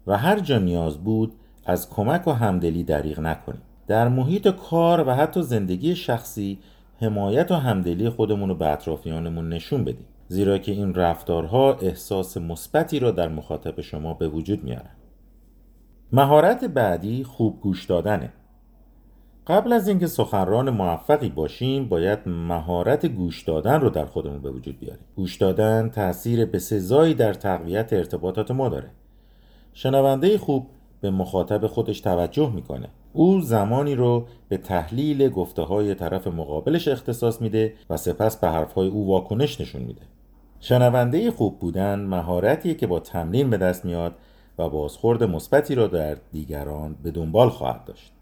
و 0.07 0.17
هر 0.17 0.39
جا 0.39 0.57
نیاز 0.59 0.97
بود 0.97 1.33
از 1.65 1.89
کمک 1.89 2.27
و 2.27 2.31
همدلی 2.31 2.83
دریغ 2.83 3.19
نکنیم. 3.19 3.61
در 3.87 4.07
محیط 4.07 4.47
کار 4.47 5.07
و 5.07 5.11
حتی 5.11 5.41
زندگی 5.41 5.95
شخصی 5.95 6.59
حمایت 7.01 7.51
و 7.51 7.55
همدلی 7.55 8.09
خودمون 8.09 8.49
رو 8.49 8.55
به 8.55 8.69
اطرافیانمون 8.69 9.49
نشون 9.49 9.83
بدیم. 9.83 10.05
زیرا 10.27 10.57
که 10.57 10.71
این 10.71 10.93
رفتارها 10.93 11.73
احساس 11.73 12.37
مثبتی 12.37 12.99
را 12.99 13.11
در 13.11 13.27
مخاطب 13.27 13.81
شما 13.81 14.13
به 14.13 14.27
وجود 14.27 14.63
میارن. 14.63 14.95
مهارت 16.11 16.65
بعدی 16.65 17.23
خوب 17.23 17.61
گوش 17.61 17.85
دادنه. 17.85 18.33
قبل 19.47 19.73
از 19.73 19.87
اینکه 19.87 20.07
سخنران 20.07 20.69
موفقی 20.69 21.29
باشیم 21.29 21.89
باید 21.89 22.19
مهارت 22.25 23.05
گوش 23.05 23.43
دادن 23.43 23.81
رو 23.81 23.89
در 23.89 24.05
خودمون 24.05 24.39
به 24.39 24.51
وجود 24.51 24.79
بیاریم. 24.79 25.05
گوش 25.15 25.37
دادن 25.37 25.89
تاثیر 25.89 26.45
به 26.45 26.59
سزایی 26.59 27.13
در 27.13 27.33
تقویت 27.33 27.93
ارتباطات 27.93 28.51
ما 28.51 28.69
داره. 28.69 28.89
شنونده 29.73 30.37
خوب 30.37 30.67
به 31.01 31.11
مخاطب 31.11 31.67
خودش 31.67 32.01
توجه 32.01 32.51
می‌کنه. 32.55 32.89
او 33.13 33.41
زمانی 33.41 33.95
رو 33.95 34.25
به 34.49 34.57
تحلیل 34.57 35.29
گفته 35.29 35.61
های 35.61 35.95
طرف 35.95 36.27
مقابلش 36.27 36.87
اختصاص 36.87 37.41
میده 37.41 37.73
و 37.89 37.97
سپس 37.97 38.37
به 38.37 38.49
حرفهای 38.49 38.87
او 38.87 39.07
واکنش 39.07 39.61
نشون 39.61 39.81
میده. 39.81 40.01
شنونده 40.59 41.31
خوب 41.31 41.59
بودن 41.59 41.99
مهارتیه 41.99 42.73
که 42.73 42.87
با 42.87 42.99
تمرین 42.99 43.49
به 43.49 43.57
دست 43.57 43.85
میاد 43.85 44.15
و 44.57 44.69
بازخورد 44.69 45.23
مثبتی 45.23 45.75
را 45.75 45.87
در 45.87 46.17
دیگران 46.31 46.95
به 47.03 47.11
دنبال 47.11 47.49
خواهد 47.49 47.85
داشت. 47.85 48.13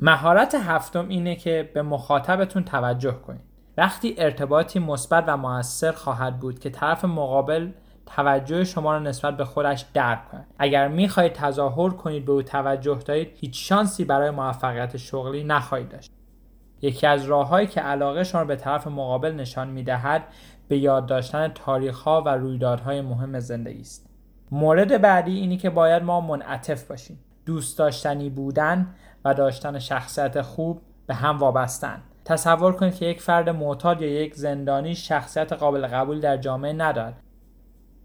مهارت 0.00 0.54
هفتم 0.54 1.08
اینه 1.08 1.36
که 1.36 1.70
به 1.74 1.82
مخاطبتون 1.82 2.64
توجه 2.64 3.12
کنید. 3.12 3.40
وقتی 3.76 4.14
ارتباطی 4.18 4.78
مثبت 4.78 5.24
و 5.26 5.36
موثر 5.36 5.92
خواهد 5.92 6.40
بود 6.40 6.58
که 6.58 6.70
طرف 6.70 7.04
مقابل 7.04 7.70
توجه 8.06 8.64
شما 8.64 8.92
را 8.92 8.98
نسبت 8.98 9.36
به 9.36 9.44
خودش 9.44 9.86
درک 9.94 10.28
کند. 10.28 10.46
اگر 10.58 10.88
می‌خواهید 10.88 11.32
تظاهر 11.32 11.90
کنید 11.90 12.24
به 12.24 12.32
او 12.32 12.42
توجه 12.42 12.98
دارید 13.06 13.32
هیچ 13.36 13.68
شانسی 13.68 14.04
برای 14.04 14.30
موفقیت 14.30 14.96
شغلی 14.96 15.44
نخواهید 15.44 15.88
داشت. 15.88 16.12
یکی 16.82 17.06
از 17.06 17.24
راههایی 17.24 17.66
که 17.66 17.80
علاقه 17.80 18.24
شما 18.24 18.44
به 18.44 18.56
طرف 18.56 18.86
مقابل 18.86 19.32
نشان 19.32 19.68
می‌دهد 19.68 20.22
به 20.68 20.78
یاد 20.78 21.06
داشتن 21.06 21.48
تاریخ 21.48 22.00
ها 22.00 22.22
و 22.26 22.28
رویدادهای 22.28 23.00
مهم 23.00 23.40
زندگی 23.40 23.80
است. 23.80 24.10
مورد 24.50 25.00
بعدی 25.00 25.36
اینی 25.36 25.56
که 25.56 25.70
باید 25.70 26.02
ما 26.02 26.20
منعطف 26.20 26.84
باشیم. 26.84 27.18
دوست 27.46 27.78
داشتنی 27.78 28.30
بودن 28.30 28.94
و 29.26 29.34
داشتن 29.34 29.78
شخصیت 29.78 30.42
خوب 30.42 30.82
به 31.06 31.14
هم 31.14 31.38
وابستن. 31.38 32.02
تصور 32.24 32.72
کنید 32.72 32.94
که 32.94 33.06
یک 33.06 33.22
فرد 33.22 33.48
معتاد 33.48 34.02
یا 34.02 34.08
یک 34.08 34.34
زندانی 34.34 34.94
شخصیت 34.94 35.52
قابل 35.52 35.86
قبول 35.86 36.20
در 36.20 36.36
جامعه 36.36 36.72
ندارد. 36.72 37.22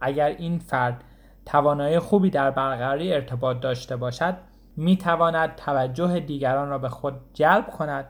اگر 0.01 0.28
این 0.28 0.60
فرد 0.60 1.04
توانایی 1.46 2.00
خوبی 2.00 2.30
در 2.30 2.51
برقراری 2.51 3.13
ارتباط 3.13 3.60
داشته 3.60 3.96
باشد 3.96 4.38
می 4.78 4.98
تواند 4.98 5.56
توجه 5.56 6.20
دیگران 6.20 6.70
را 6.70 6.78
به 6.78 6.90
خود 6.90 7.13
جلب 7.34 7.68
کند 7.68 8.06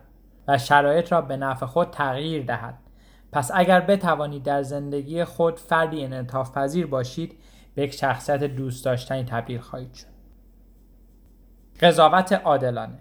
و 0.47 0.57
شرایط 0.57 1.11
را 1.11 1.21
به 1.21 1.37
نفع 1.37 1.65
خود 1.65 1.89
تغییر 1.89 2.45
دهد. 2.45 2.77
پس 3.31 3.51
اگر 3.53 3.79
بتوانید 3.79 4.43
در 4.43 4.63
زندگی 4.63 5.23
خود 5.23 5.59
فردی 5.59 6.03
انعطاف 6.05 6.57
پذیر 6.57 6.87
باشید 6.87 7.37
به 7.75 7.83
یک 7.83 7.93
شخصیت 7.93 8.43
دوست 8.43 8.85
داشتنی 8.85 9.23
تبدیل 9.23 9.59
خواهید 9.59 9.93
شد. 9.93 10.10
قضاوت 11.81 12.33
عادلانه. 12.33 12.99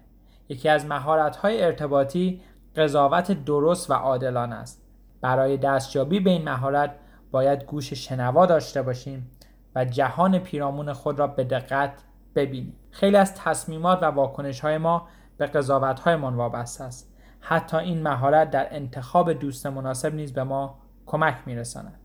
یکی 0.49 0.69
از 0.69 0.87
مهارت‌های 0.87 1.65
ارتباطی 1.65 2.43
قضاوت 2.77 3.45
درست 3.45 3.91
و 3.91 3.95
عادلانه 3.95 4.55
است. 4.55 4.83
برای 5.21 5.57
دستیابی 5.57 6.21
به 6.21 6.31
این 6.31 6.45
مهارت 6.45 6.95
باید 7.31 7.65
گوش 7.65 7.93
شنوا 7.93 8.47
داشته 8.47 8.83
باشیم 8.83 9.31
و 9.75 9.85
جهان 9.85 10.39
پیرامون 10.39 10.93
خود 10.93 11.19
را 11.19 11.27
به 11.27 11.45
دقت 11.45 11.93
ببینیم. 12.35 12.77
خیلی 12.91 13.17
از 13.17 13.35
تصمیمات 13.35 14.03
و 14.03 14.07
واکنش 14.07 14.61
های 14.61 14.79
ما 14.79 15.09
به 15.37 15.47
قضاوت 15.47 16.01
هایمان 16.01 16.35
وابسته 16.35 16.85
است. 16.85 17.15
حتی 17.41 17.77
این 17.77 18.03
مهارت 18.03 18.51
در 18.51 18.75
انتخاب 18.75 19.33
دوست 19.33 19.67
مناسب 19.67 20.15
نیز 20.15 20.33
به 20.33 20.45
ما 20.45 20.79
کمک 21.07 21.37
میرساند. 21.47 22.01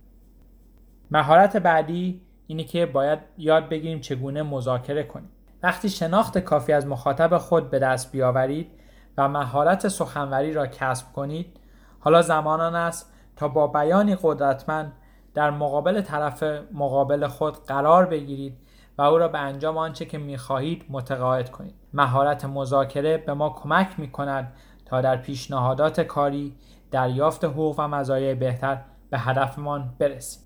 مهارت 1.12 1.58
بعدی 1.58 2.22
اینه 2.48 2.64
که 2.64 2.86
باید 2.86 3.20
یاد 3.38 3.70
بگیریم 3.70 4.00
چگونه 4.00 4.44
مذاکره 4.44 5.04
کنیم. 5.04 5.30
وقتی 5.66 5.90
شناخت 5.90 6.38
کافی 6.38 6.74
از 6.74 6.88
مخاطب 6.88 7.38
خود 7.38 7.70
به 7.70 7.80
دست 7.80 8.12
بیاورید 8.12 8.72
و 9.18 9.30
مهارت 9.30 9.88
سخنوری 9.88 10.54
را 10.54 10.68
کسب 10.68 11.14
کنید 11.14 11.60
حالا 12.00 12.22
زمان 12.22 12.62
آن 12.62 12.76
است 12.76 13.14
تا 13.36 13.48
با 13.48 13.68
بیانی 13.68 14.18
قدرتمند 14.22 14.94
در 15.34 15.52
مقابل 15.52 16.02
طرف 16.02 16.44
مقابل 16.74 17.28
خود 17.28 17.66
قرار 17.66 18.06
بگیرید 18.06 18.58
و 18.98 19.02
او 19.02 19.18
را 19.18 19.28
به 19.28 19.40
انجام 19.40 19.78
آنچه 19.78 20.06
که 20.06 20.18
می‌خواهید 20.18 20.86
متقاعد 20.90 21.52
کنید. 21.52 21.76
مهارت 21.94 22.46
مذاکره 22.46 23.18
به 23.18 23.34
ما 23.34 23.50
کمک 23.50 24.00
می 24.00 24.12
کند 24.12 24.54
تا 24.86 25.02
در 25.02 25.18
پیشنهادات 25.18 26.02
کاری 26.02 26.56
دریافت 26.92 27.46
حقوق 27.46 27.80
و 27.80 27.88
مزایای 27.88 28.36
بهتر 28.36 28.82
به 29.10 29.20
هدفمان 29.20 29.94
برسیم. 30.00 30.44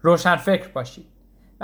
روشن 0.00 0.36
فکر 0.36 0.68
باشید. 0.68 1.13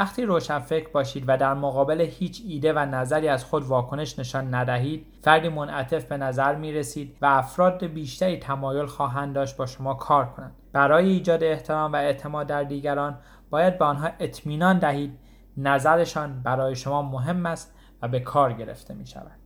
وقتی 0.00 0.24
روشن 0.24 0.58
فکر 0.58 0.88
باشید 0.88 1.24
و 1.26 1.36
در 1.36 1.54
مقابل 1.54 2.00
هیچ 2.00 2.42
ایده 2.46 2.72
و 2.72 2.78
نظری 2.78 3.28
از 3.28 3.44
خود 3.44 3.64
واکنش 3.64 4.18
نشان 4.18 4.54
ندهید 4.54 5.06
فردی 5.22 5.48
منعطف 5.48 6.04
به 6.04 6.16
نظر 6.16 6.54
می 6.54 6.72
رسید 6.72 7.16
و 7.22 7.26
افراد 7.26 7.84
بیشتری 7.84 8.36
تمایل 8.36 8.86
خواهند 8.86 9.34
داشت 9.34 9.56
با 9.56 9.66
شما 9.66 9.94
کار 9.94 10.26
کنند. 10.26 10.52
برای 10.72 11.08
ایجاد 11.08 11.44
احترام 11.44 11.92
و 11.92 11.96
اعتماد 11.96 12.46
در 12.46 12.62
دیگران 12.62 13.18
باید 13.50 13.78
به 13.78 13.84
آنها 13.84 14.10
اطمینان 14.18 14.78
دهید 14.78 15.18
نظرشان 15.56 16.42
برای 16.42 16.76
شما 16.76 17.02
مهم 17.02 17.46
است 17.46 17.74
و 18.02 18.08
به 18.08 18.20
کار 18.20 18.52
گرفته 18.52 18.94
می 18.94 19.06
شود 19.06 19.38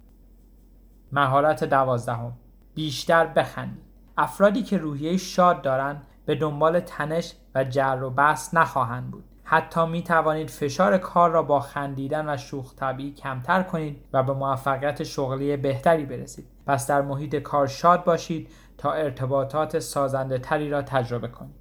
مهارت 1.12 1.64
دوازدهم. 1.64 2.32
بیشتر 2.74 3.26
بخندید. 3.26 3.84
افرادی 4.16 4.62
که 4.62 4.78
روحیه 4.78 5.16
شاد 5.16 5.62
دارند 5.62 6.02
به 6.26 6.34
دنبال 6.34 6.80
تنش 6.80 7.34
و 7.54 7.64
جر 7.64 8.02
و 8.02 8.10
بحث 8.10 8.54
نخواهند 8.54 9.10
بود. 9.10 9.24
حتی 9.44 9.86
می 9.86 10.02
توانید 10.02 10.50
فشار 10.50 10.98
کار 10.98 11.30
را 11.30 11.42
با 11.42 11.60
خندیدن 11.60 12.28
و 12.28 12.36
شوخ 12.36 12.74
طبیعی 12.74 13.12
کمتر 13.12 13.62
کنید 13.62 14.04
و 14.12 14.22
به 14.22 14.32
موفقیت 14.32 15.02
شغلی 15.02 15.56
بهتری 15.56 16.04
برسید. 16.04 16.46
پس 16.66 16.86
در 16.86 17.02
محیط 17.02 17.36
کار 17.36 17.66
شاد 17.66 18.04
باشید 18.04 18.48
تا 18.78 18.92
ارتباطات 18.92 19.78
سازنده 19.78 20.38
تری 20.38 20.70
را 20.70 20.82
تجربه 20.82 21.28
کنید. 21.28 21.54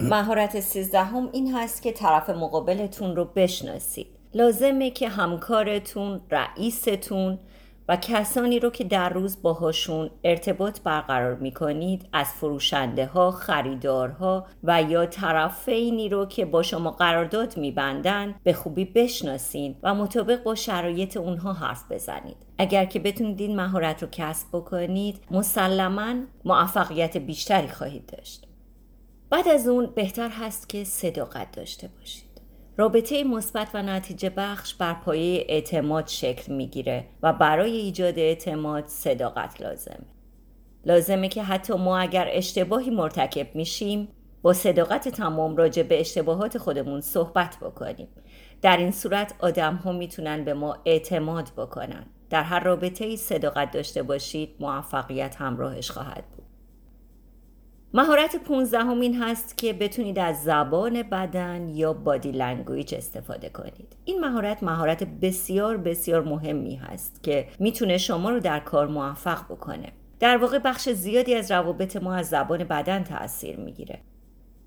مهارت 0.00 0.60
سیزدهم 0.60 1.28
این 1.32 1.54
هست 1.54 1.82
که 1.82 1.92
طرف 1.92 2.30
مقابلتون 2.30 3.16
رو 3.16 3.24
بشناسید. 3.24 4.06
لازمه 4.34 4.90
که 4.90 5.08
همکارتون، 5.08 6.20
رئیستون 6.30 7.38
و 7.88 7.96
کسانی 7.96 8.60
رو 8.60 8.70
که 8.70 8.84
در 8.84 9.08
روز 9.08 9.42
باهاشون 9.42 10.10
ارتباط 10.24 10.80
برقرار 10.80 11.34
می‌کنید 11.34 12.08
از 12.12 12.26
فروشنده 12.26 13.06
ها، 13.06 13.30
خریدارها 13.30 14.46
و 14.62 14.82
یا 14.82 15.06
طرفینی 15.06 16.08
رو 16.08 16.26
که 16.26 16.44
با 16.44 16.62
شما 16.62 16.90
قرارداد 16.90 17.56
میبندن 17.56 18.34
به 18.44 18.52
خوبی 18.52 18.84
بشناسین 18.84 19.76
و 19.82 19.94
مطابق 19.94 20.42
با 20.42 20.54
شرایط 20.54 21.16
اونها 21.16 21.52
حرف 21.52 21.92
بزنید. 21.92 22.36
اگر 22.58 22.84
که 22.84 22.98
بتونید 22.98 23.40
این 23.40 23.56
مهارت 23.56 24.02
رو 24.02 24.08
کسب 24.12 24.48
بکنید 24.52 25.24
مسلما 25.30 26.14
موفقیت 26.44 27.16
بیشتری 27.16 27.68
خواهید 27.68 28.06
داشت. 28.06 28.46
بعد 29.30 29.48
از 29.48 29.68
اون 29.68 29.86
بهتر 29.86 30.28
هست 30.28 30.68
که 30.68 30.84
صداقت 30.84 31.52
داشته 31.52 31.88
باشید. 31.98 32.27
رابطه 32.80 33.24
مثبت 33.24 33.68
و 33.74 33.82
نتیجه 33.82 34.30
بخش 34.30 34.74
بر 34.74 34.94
پایه 34.94 35.46
اعتماد 35.48 36.06
شکل 36.06 36.52
می‌گیره 36.52 37.04
و 37.22 37.32
برای 37.32 37.76
ایجاد 37.76 38.18
اعتماد 38.18 38.86
صداقت 38.86 39.60
لازمه. 39.60 40.06
لازمه 40.84 41.28
که 41.28 41.42
حتی 41.42 41.74
ما 41.74 41.98
اگر 41.98 42.28
اشتباهی 42.30 42.90
مرتکب 42.90 43.54
میشیم 43.54 44.08
با 44.42 44.52
صداقت 44.52 45.08
تمام 45.08 45.56
راجع 45.56 45.82
به 45.82 46.00
اشتباهات 46.00 46.58
خودمون 46.58 47.00
صحبت 47.00 47.56
بکنیم. 47.60 48.08
در 48.62 48.76
این 48.76 48.90
صورت 48.90 49.34
آدم 49.38 49.74
ها 49.74 49.92
می‌تونن 49.92 50.44
به 50.44 50.54
ما 50.54 50.76
اعتماد 50.84 51.48
بکنن. 51.56 52.06
در 52.30 52.42
هر 52.42 52.60
رابطه 52.60 53.04
ای 53.04 53.16
صداقت 53.16 53.70
داشته 53.70 54.02
باشید 54.02 54.56
موفقیت 54.60 55.36
همراهش 55.36 55.90
خواهد 55.90 56.24
بود. 56.36 56.47
مهارت 57.94 58.36
پونزدهم 58.36 59.00
این 59.00 59.22
هست 59.22 59.58
که 59.58 59.72
بتونید 59.72 60.18
از 60.18 60.42
زبان 60.42 61.02
بدن 61.02 61.68
یا 61.68 61.92
بادی 61.92 62.32
لنگویج 62.32 62.94
استفاده 62.94 63.48
کنید. 63.48 63.96
این 64.04 64.20
مهارت 64.20 64.62
مهارت 64.62 65.04
بسیار 65.04 65.76
بسیار 65.76 66.22
مهمی 66.22 66.74
هست 66.76 67.22
که 67.22 67.48
می‌تونه 67.58 67.98
شما 67.98 68.30
رو 68.30 68.40
در 68.40 68.60
کار 68.60 68.86
موفق 68.86 69.44
بکنه. 69.44 69.92
در 70.20 70.36
واقع 70.36 70.58
بخش 70.58 70.88
زیادی 70.88 71.34
از 71.34 71.50
روابط 71.50 71.96
ما 71.96 72.14
از 72.14 72.28
زبان 72.28 72.64
بدن 72.64 73.04
تاثیر 73.04 73.56
می‌گیره. 73.56 73.98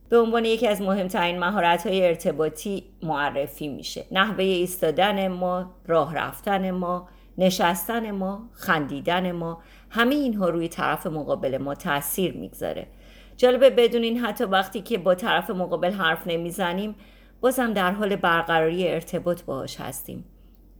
به 0.09 0.19
عنوان 0.19 0.45
یکی 0.45 0.67
از 0.67 0.81
مهمترین 0.81 1.39
مهارت 1.39 1.87
های 1.87 2.07
ارتباطی 2.07 2.83
معرفی 3.03 3.67
میشه. 3.67 4.05
نحوه 4.11 4.43
ایستادن 4.43 5.27
ما 5.27 5.71
راه 5.87 6.15
رفتن 6.15 6.71
ما 6.71 7.07
نشستن 7.37 8.11
ما 8.11 8.49
خندیدن 8.51 9.31
ما 9.31 9.61
همه 9.89 10.15
اینها 10.15 10.49
روی 10.49 10.67
طرف 10.67 11.07
مقابل 11.07 11.57
ما 11.57 11.75
تاثیر 11.75 12.37
می‌گذاره. 12.37 12.87
جالبه 13.37 13.69
بدونین 13.69 14.19
حتی 14.19 14.43
وقتی 14.43 14.81
که 14.81 14.97
با 14.97 15.15
طرف 15.15 15.49
مقابل 15.49 15.91
حرف 15.91 16.27
نمی‌زنیم 16.27 16.95
بازم 17.41 17.73
در 17.73 17.91
حال 17.91 18.15
برقراری 18.15 18.87
ارتباط 18.87 19.41
باهاش 19.41 19.79
هستیم. 19.79 20.25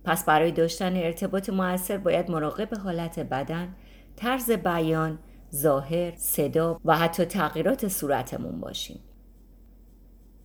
پس 0.05 0.25
برای 0.25 0.51
داشتن 0.51 0.95
ارتباط 0.95 1.49
موثر 1.49 1.97
باید 1.97 2.31
مراقب 2.31 2.77
حالت 2.83 3.19
بدن 3.19 3.75
طرز 4.15 4.51
بیان 4.51 5.19
ظاهر 5.55 6.13
صدا 6.15 6.79
و 6.85 6.97
حتی 6.97 7.25
تغییرات 7.25 7.87
صورتمون 7.87 8.59
باشیم. 8.59 8.99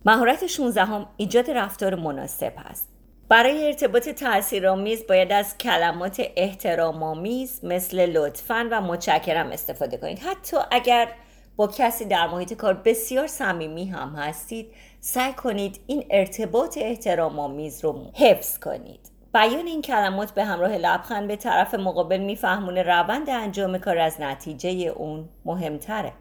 مهارت 0.05 0.47
16 0.47 0.85
هم 0.85 1.05
ایجاد 1.17 1.51
رفتار 1.51 1.95
مناسب 1.95 2.53
هست 2.57 2.89
برای 3.29 3.65
ارتباط 3.65 4.09
تاثیرآمیز 4.09 5.07
باید 5.07 5.31
از 5.31 5.57
کلمات 5.57 6.21
احترامآمیز 6.35 7.65
مثل 7.65 8.05
لطفا 8.05 8.67
و 8.71 8.81
متشکرم 8.81 9.47
استفاده 9.47 9.97
کنید. 9.97 10.19
حتی 10.19 10.57
اگر 10.71 11.09
با 11.57 11.67
کسی 11.67 12.05
در 12.05 12.27
محیط 12.27 12.53
کار 12.53 12.73
بسیار 12.73 13.27
صمیمی 13.27 13.85
هم 13.85 14.15
هستید 14.15 14.71
سعی 14.99 15.33
کنید 15.33 15.79
این 15.87 16.05
ارتباط 16.09 16.77
احترام 16.81 17.39
آمیز 17.39 17.83
رو 17.83 18.11
حفظ 18.13 18.59
کنید. 18.59 18.99
بیان 19.33 19.67
این 19.67 19.81
کلمات 19.81 20.31
به 20.31 20.43
همراه 20.43 20.77
لبخند 20.77 21.27
به 21.27 21.35
طرف 21.35 21.73
مقابل 21.73 22.17
میفهمونه 22.17 22.83
روند 22.83 23.29
انجام 23.29 23.77
کار 23.77 23.97
از 23.97 24.21
نتیجه 24.21 24.69
اون 24.69 25.29
مهمتره. 25.45 26.13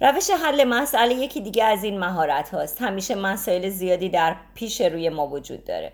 روش 0.00 0.30
حل 0.30 0.64
مسئله 0.64 1.14
یکی 1.14 1.40
دیگه 1.40 1.64
از 1.64 1.84
این 1.84 1.98
مهارت 1.98 2.54
هاست. 2.54 2.82
همیشه 2.82 3.14
مسائل 3.14 3.68
زیادی 3.68 4.08
در 4.08 4.36
پیش 4.54 4.80
روی 4.80 5.08
ما 5.08 5.26
وجود 5.26 5.64
داره. 5.64 5.92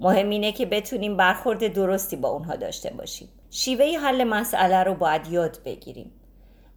مهم 0.00 0.30
اینه 0.30 0.52
که 0.52 0.66
بتونیم 0.66 1.16
برخورد 1.16 1.72
درستی 1.72 2.16
با 2.16 2.28
اونها 2.28 2.56
داشته 2.56 2.90
باشیم. 2.90 3.28
شیوه 3.50 3.84
حل 3.84 4.24
مسئله 4.24 4.82
رو 4.82 4.94
باید 4.94 5.26
یاد 5.26 5.58
بگیریم. 5.64 6.12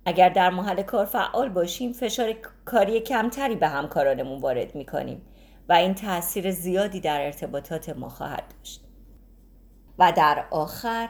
اگر 0.06 0.30
در 0.30 0.50
محل 0.50 0.82
کار 0.82 1.06
فعال 1.06 1.50
باشیم 1.50 1.94
فشار 1.94 2.34
کاری 2.66 3.00
کمتری 3.00 3.56
به 3.56 3.68
همکارانمون 3.68 4.42
وارد 4.42 4.76
می‌کنیم 4.76 5.22
و 5.70 5.74
این 5.74 5.94
تاثیر 5.94 6.52
زیادی 6.52 7.00
در 7.00 7.22
ارتباطات 7.22 7.90
ما 7.90 8.10
خواهد 8.10 8.44
داشت. 8.58 8.84
و 10.00 10.14
در 10.18 10.46
آخر 10.52 11.10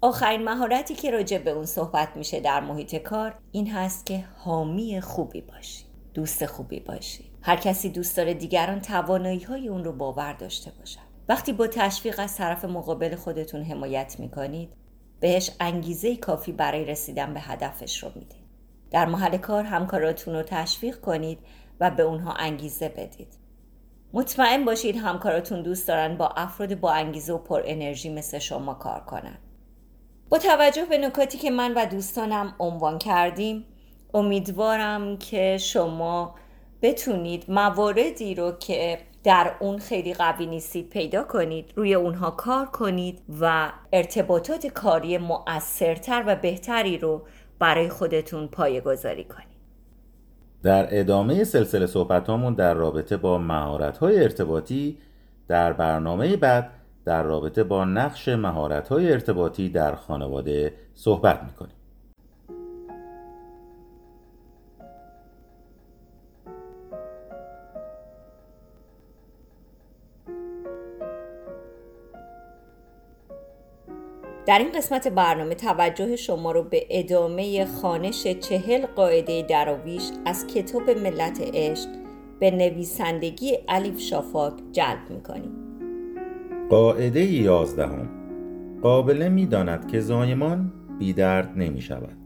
آخرین 0.00 0.44
مهارتی 0.44 0.94
که 0.94 1.10
راجع 1.10 1.38
به 1.38 1.50
اون 1.50 1.66
صحبت 1.66 2.16
میشه 2.16 2.40
در 2.40 2.60
محیط 2.60 2.96
کار 2.96 3.34
این 3.52 3.70
هست 3.70 4.06
که 4.06 4.24
حامی 4.38 5.00
خوبی 5.00 5.40
باشی 5.40 5.84
دوست 6.14 6.46
خوبی 6.46 6.80
باشی. 6.80 7.24
هر 7.42 7.56
کسی 7.56 7.90
دوست 7.90 8.16
داره 8.16 8.34
دیگران 8.34 8.80
توانایی 8.80 9.40
های 9.40 9.68
اون 9.68 9.84
رو 9.84 9.92
باور 9.92 10.32
داشته 10.32 10.72
باشن. 10.78 11.00
وقتی 11.28 11.52
با 11.52 11.66
تشویق 11.66 12.18
از 12.18 12.36
طرف 12.36 12.64
مقابل 12.64 13.16
خودتون 13.16 13.62
حمایت 13.62 14.16
می‌کنید 14.18 14.70
بهش 15.22 15.50
انگیزه 15.60 16.16
کافی 16.16 16.52
برای 16.52 16.84
رسیدن 16.84 17.34
به 17.34 17.40
هدفش 17.40 18.02
رو 18.02 18.10
میده. 18.14 18.34
در 18.90 19.06
محل 19.06 19.36
کار 19.36 19.64
همکاراتون 19.64 20.34
رو 20.34 20.42
تشویق 20.42 21.00
کنید 21.00 21.38
و 21.80 21.90
به 21.90 22.02
اونها 22.02 22.32
انگیزه 22.32 22.88
بدید. 22.88 23.28
مطمئن 24.12 24.64
باشید 24.64 24.96
همکاراتون 24.96 25.62
دوست 25.62 25.88
دارن 25.88 26.16
با 26.16 26.28
افراد 26.28 26.80
با 26.80 26.92
انگیزه 26.92 27.32
و 27.32 27.38
پر 27.38 27.62
انرژی 27.64 28.08
مثل 28.08 28.38
شما 28.38 28.74
کار 28.74 29.00
کنن 29.00 29.38
با 30.28 30.38
توجه 30.38 30.84
به 30.84 30.98
نکاتی 30.98 31.38
که 31.38 31.50
من 31.50 31.74
و 31.74 31.86
دوستانم 31.86 32.54
عنوان 32.58 32.98
کردیم 32.98 33.64
امیدوارم 34.14 35.16
که 35.18 35.58
شما 35.58 36.34
بتونید 36.82 37.50
مواردی 37.50 38.34
رو 38.34 38.52
که 38.52 38.98
در 39.24 39.54
اون 39.60 39.78
خیلی 39.78 40.14
قوی 40.14 40.46
نیستید 40.46 40.88
پیدا 40.88 41.22
کنید 41.24 41.72
روی 41.76 41.94
اونها 41.94 42.30
کار 42.30 42.66
کنید 42.66 43.22
و 43.40 43.72
ارتباطات 43.92 44.66
کاری 44.66 45.18
مؤثرتر 45.18 46.24
و 46.26 46.36
بهتری 46.36 46.98
رو 46.98 47.22
برای 47.58 47.88
خودتون 47.88 48.48
پایه 48.48 48.80
گذاری 48.80 49.24
کنید. 49.24 49.52
در 50.62 51.00
ادامه 51.00 51.44
سلسله 51.44 51.86
صحبت 51.86 52.26
در 52.56 52.74
رابطه 52.74 53.16
با 53.16 53.38
مهارت 53.38 53.98
های 53.98 54.22
ارتباطی 54.22 54.98
در 55.48 55.72
برنامه 55.72 56.36
بعد 56.36 56.70
در 57.04 57.22
رابطه 57.22 57.64
با 57.64 57.84
نقش 57.84 58.28
مهارت 58.28 58.88
های 58.88 59.12
ارتباطی 59.12 59.68
در 59.68 59.94
خانواده 59.94 60.74
صحبت 60.94 61.42
می‌کنیم. 61.42 61.81
در 74.46 74.58
این 74.58 74.72
قسمت 74.72 75.08
برنامه 75.08 75.54
توجه 75.54 76.16
شما 76.16 76.52
رو 76.52 76.62
به 76.62 76.86
ادامه 76.90 77.66
خانش 77.66 78.26
چهل 78.26 78.86
قاعده 78.86 79.42
دراویش 79.42 80.10
از 80.24 80.46
کتاب 80.46 80.90
ملت 80.90 81.40
عشق 81.54 81.88
به 82.40 82.50
نویسندگی 82.50 83.58
علیف 83.68 84.00
شافاک 84.00 84.52
جلب 84.72 85.10
می‌کنیم. 85.10 85.52
قاعده 86.70 87.20
یازدهم. 87.20 88.08
قابله 88.82 89.28
می‌داند 89.28 89.88
که 89.88 90.00
زایمان 90.00 90.72
بیدرد 90.98 91.52
نمی 91.56 91.80
شود 91.80 92.16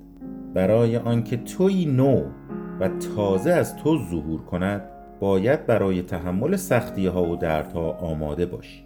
برای 0.54 0.96
آنکه 0.96 1.36
توی 1.36 1.86
نو 1.86 2.22
و 2.80 2.88
تازه 3.16 3.50
از 3.50 3.76
تو 3.76 3.98
ظهور 4.10 4.42
کند 4.42 4.90
باید 5.20 5.66
برای 5.66 6.02
تحمل 6.02 6.56
سختی 6.56 7.06
ها 7.06 7.24
و 7.24 7.36
دردها 7.36 7.92
آماده 7.92 8.46
باشی. 8.46 8.84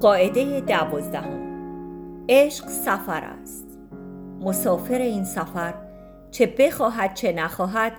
قاعده 0.00 0.60
دوازدهم. 0.60 1.49
عشق 2.32 2.66
سفر 2.68 3.24
است. 3.24 3.78
مسافر 4.40 4.98
این 4.98 5.24
سفر 5.24 5.74
چه 6.30 6.54
بخواهد 6.58 7.14
چه 7.14 7.32
نخواهد 7.32 7.92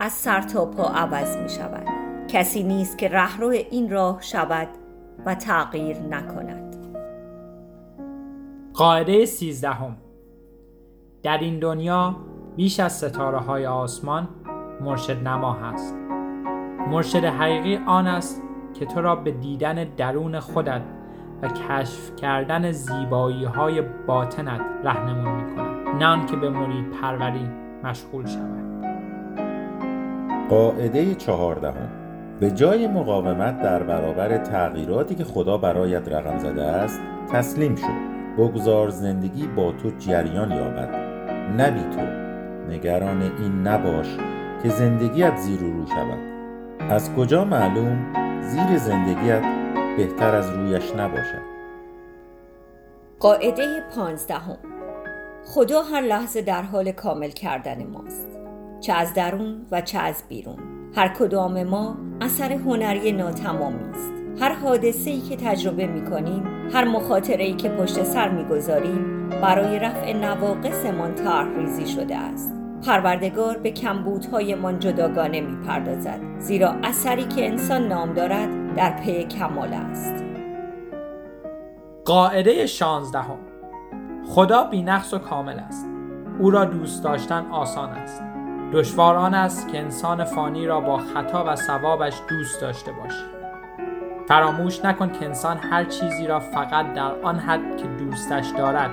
از 0.00 0.12
سر 0.12 0.40
تا 0.40 0.66
پا 0.66 0.84
عوض 0.84 1.36
می 1.36 1.48
شود. 1.48 1.86
کسی 2.28 2.62
نیست 2.62 2.98
که 2.98 3.08
رهرو 3.08 3.48
این 3.48 3.90
راه 3.90 4.22
شود 4.22 4.68
و 5.26 5.34
تغییر 5.34 5.98
نکند. 5.98 6.76
قاعده 8.74 9.26
سیزدهم. 9.26 9.96
در 11.22 11.38
این 11.38 11.58
دنیا 11.58 12.16
بیش 12.56 12.80
از 12.80 12.92
ستاره 12.92 13.38
های 13.38 13.66
آسمان 13.66 14.28
مرشد 14.80 15.28
نما 15.28 15.52
هست. 15.52 15.94
مرشد 16.90 17.24
حقیقی 17.24 17.76
آن 17.86 18.06
است 18.06 18.42
که 18.74 18.86
تو 18.86 19.00
را 19.00 19.16
به 19.16 19.30
دیدن 19.30 19.84
درون 19.84 20.40
خودت 20.40 20.95
و 21.42 21.48
کشف 21.48 22.16
کردن 22.16 22.72
زیبایی 22.72 23.44
های 23.44 23.82
باطنت 24.06 24.60
رهنمون 24.84 25.34
می‌کنه. 25.34 25.94
نه 25.98 26.26
که 26.26 26.36
به 26.36 26.50
مرید 26.50 26.90
پروری 26.90 27.48
مشغول 27.84 28.26
شود. 28.26 28.66
قاعده 30.48 31.14
چهاردهم. 31.14 31.88
به 32.40 32.50
جای 32.50 32.86
مقاومت 32.88 33.62
در 33.62 33.82
برابر 33.82 34.38
تغییراتی 34.38 35.14
که 35.14 35.24
خدا 35.24 35.58
برایت 35.58 36.08
رقم 36.08 36.38
زده 36.38 36.62
است 36.62 37.00
تسلیم 37.32 37.76
شو. 37.76 37.92
بگذار 38.38 38.88
زندگی 38.88 39.46
با 39.46 39.72
تو 39.72 39.90
جریان 39.98 40.50
یابد. 40.50 40.94
نبی 41.58 41.80
تو. 41.80 42.26
نگران 42.70 43.22
این 43.22 43.66
نباش 43.66 44.16
که 44.62 44.68
زندگیت 44.68 45.36
زیر 45.36 45.62
و 45.62 45.72
رو 45.72 45.86
شود. 45.86 46.18
از 46.90 47.14
کجا 47.14 47.44
معلوم 47.44 47.98
زیر 48.40 48.78
زندگیت 48.78 49.55
بهتر 49.96 50.34
از 50.34 50.50
رویش 50.50 50.94
نباشد. 50.96 51.42
قاعده 53.20 53.82
پانزدهم. 53.96 54.58
خدا 55.44 55.82
هر 55.82 56.00
لحظه 56.00 56.42
در 56.42 56.62
حال 56.62 56.92
کامل 56.92 57.30
کردن 57.30 57.86
ماست. 57.86 58.26
چه 58.80 58.92
از 58.92 59.14
درون 59.14 59.66
و 59.70 59.80
چه 59.80 59.98
از 59.98 60.22
بیرون. 60.28 60.58
هر 60.96 61.08
کدام 61.08 61.62
ما 61.62 61.96
اثر 62.20 62.52
هنری 62.52 63.12
ناتمامی 63.12 63.90
است. 63.90 64.12
هر 64.40 64.52
حادثه 64.52 65.10
ای 65.10 65.20
که 65.20 65.36
تجربه 65.36 65.86
می 65.86 66.10
کنیم 66.10 66.70
هر 66.72 66.84
مخاطره 66.84 67.44
ای 67.44 67.54
که 67.54 67.68
پشت 67.68 68.04
سر 68.04 68.28
می 68.28 68.44
گذاریم 68.44 69.30
برای 69.30 69.78
رفع 69.78 70.12
نواقصمان 70.12 71.14
طرح 71.14 71.48
ریزی 71.56 71.86
شده 71.86 72.16
است. 72.16 72.54
پروردگار 72.86 73.58
به 73.58 73.70
کمبودهایمان 73.70 74.78
جداگانه 74.78 75.40
می 75.40 75.66
پردازد 75.66 76.20
زیرا 76.38 76.74
اثری 76.82 77.24
که 77.24 77.46
انسان 77.46 77.88
نام 77.88 78.12
دارد 78.12 78.65
در 78.76 78.90
پی 78.90 79.24
کمال 79.24 79.72
است. 79.72 80.24
قاعده 82.04 82.66
شانزدهم. 82.66 83.38
خدا 84.26 84.64
بینقص 84.64 85.14
و 85.14 85.18
کامل 85.18 85.58
است. 85.58 85.86
او 86.38 86.50
را 86.50 86.64
دوست 86.64 87.04
داشتن 87.04 87.46
آسان 87.50 87.90
است. 87.90 88.22
دشوار 88.72 89.16
آن 89.16 89.34
است 89.34 89.68
که 89.68 89.78
انسان 89.78 90.24
فانی 90.24 90.66
را 90.66 90.80
با 90.80 90.96
خطا 90.96 91.44
و 91.46 91.56
ثوابش 91.56 92.20
دوست 92.28 92.60
داشته 92.60 92.92
باشی 92.92 93.24
فراموش 94.28 94.84
نکن 94.84 95.12
که 95.12 95.24
انسان 95.24 95.56
هر 95.56 95.84
چیزی 95.84 96.26
را 96.26 96.40
فقط 96.40 96.92
در 96.92 97.12
آن 97.22 97.38
حد 97.38 97.76
که 97.76 97.86
دوستش 97.86 98.46
دارد 98.58 98.90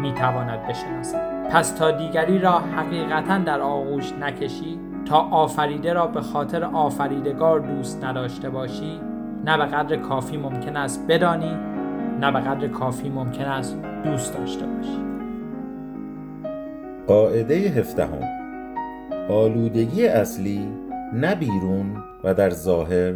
می‌تواند 0.00 0.66
بشناسد. 0.66 1.48
پس 1.50 1.70
تا 1.70 1.90
دیگری 1.90 2.38
را 2.38 2.58
حقیقتا 2.58 3.38
در 3.38 3.60
آغوش 3.60 4.12
نکشی 4.12 4.80
تا 5.04 5.16
آفریده 5.18 5.92
را 5.92 6.06
به 6.06 6.20
خاطر 6.20 6.64
آفریدگار 6.64 7.60
دوست 7.60 8.04
نداشته 8.04 8.50
باشی 8.50 9.00
نه 9.48 9.56
به 9.56 9.64
قدر 9.64 9.96
کافی 9.96 10.36
ممکن 10.36 10.76
است 10.76 11.06
بدانی 11.08 11.56
نه 12.20 12.32
به 12.32 12.40
قدر 12.40 12.68
کافی 12.68 13.08
ممکن 13.08 13.44
است 13.44 13.78
دوست 14.04 14.38
داشته 14.38 14.66
باشی. 14.66 15.02
قاعده 17.06 17.54
هفدهم. 17.54 18.22
آلودگی 19.28 20.06
اصلی 20.06 20.68
نه 21.12 21.34
بیرون 21.34 21.96
و 22.24 22.34
در 22.34 22.50
ظاهر 22.50 23.14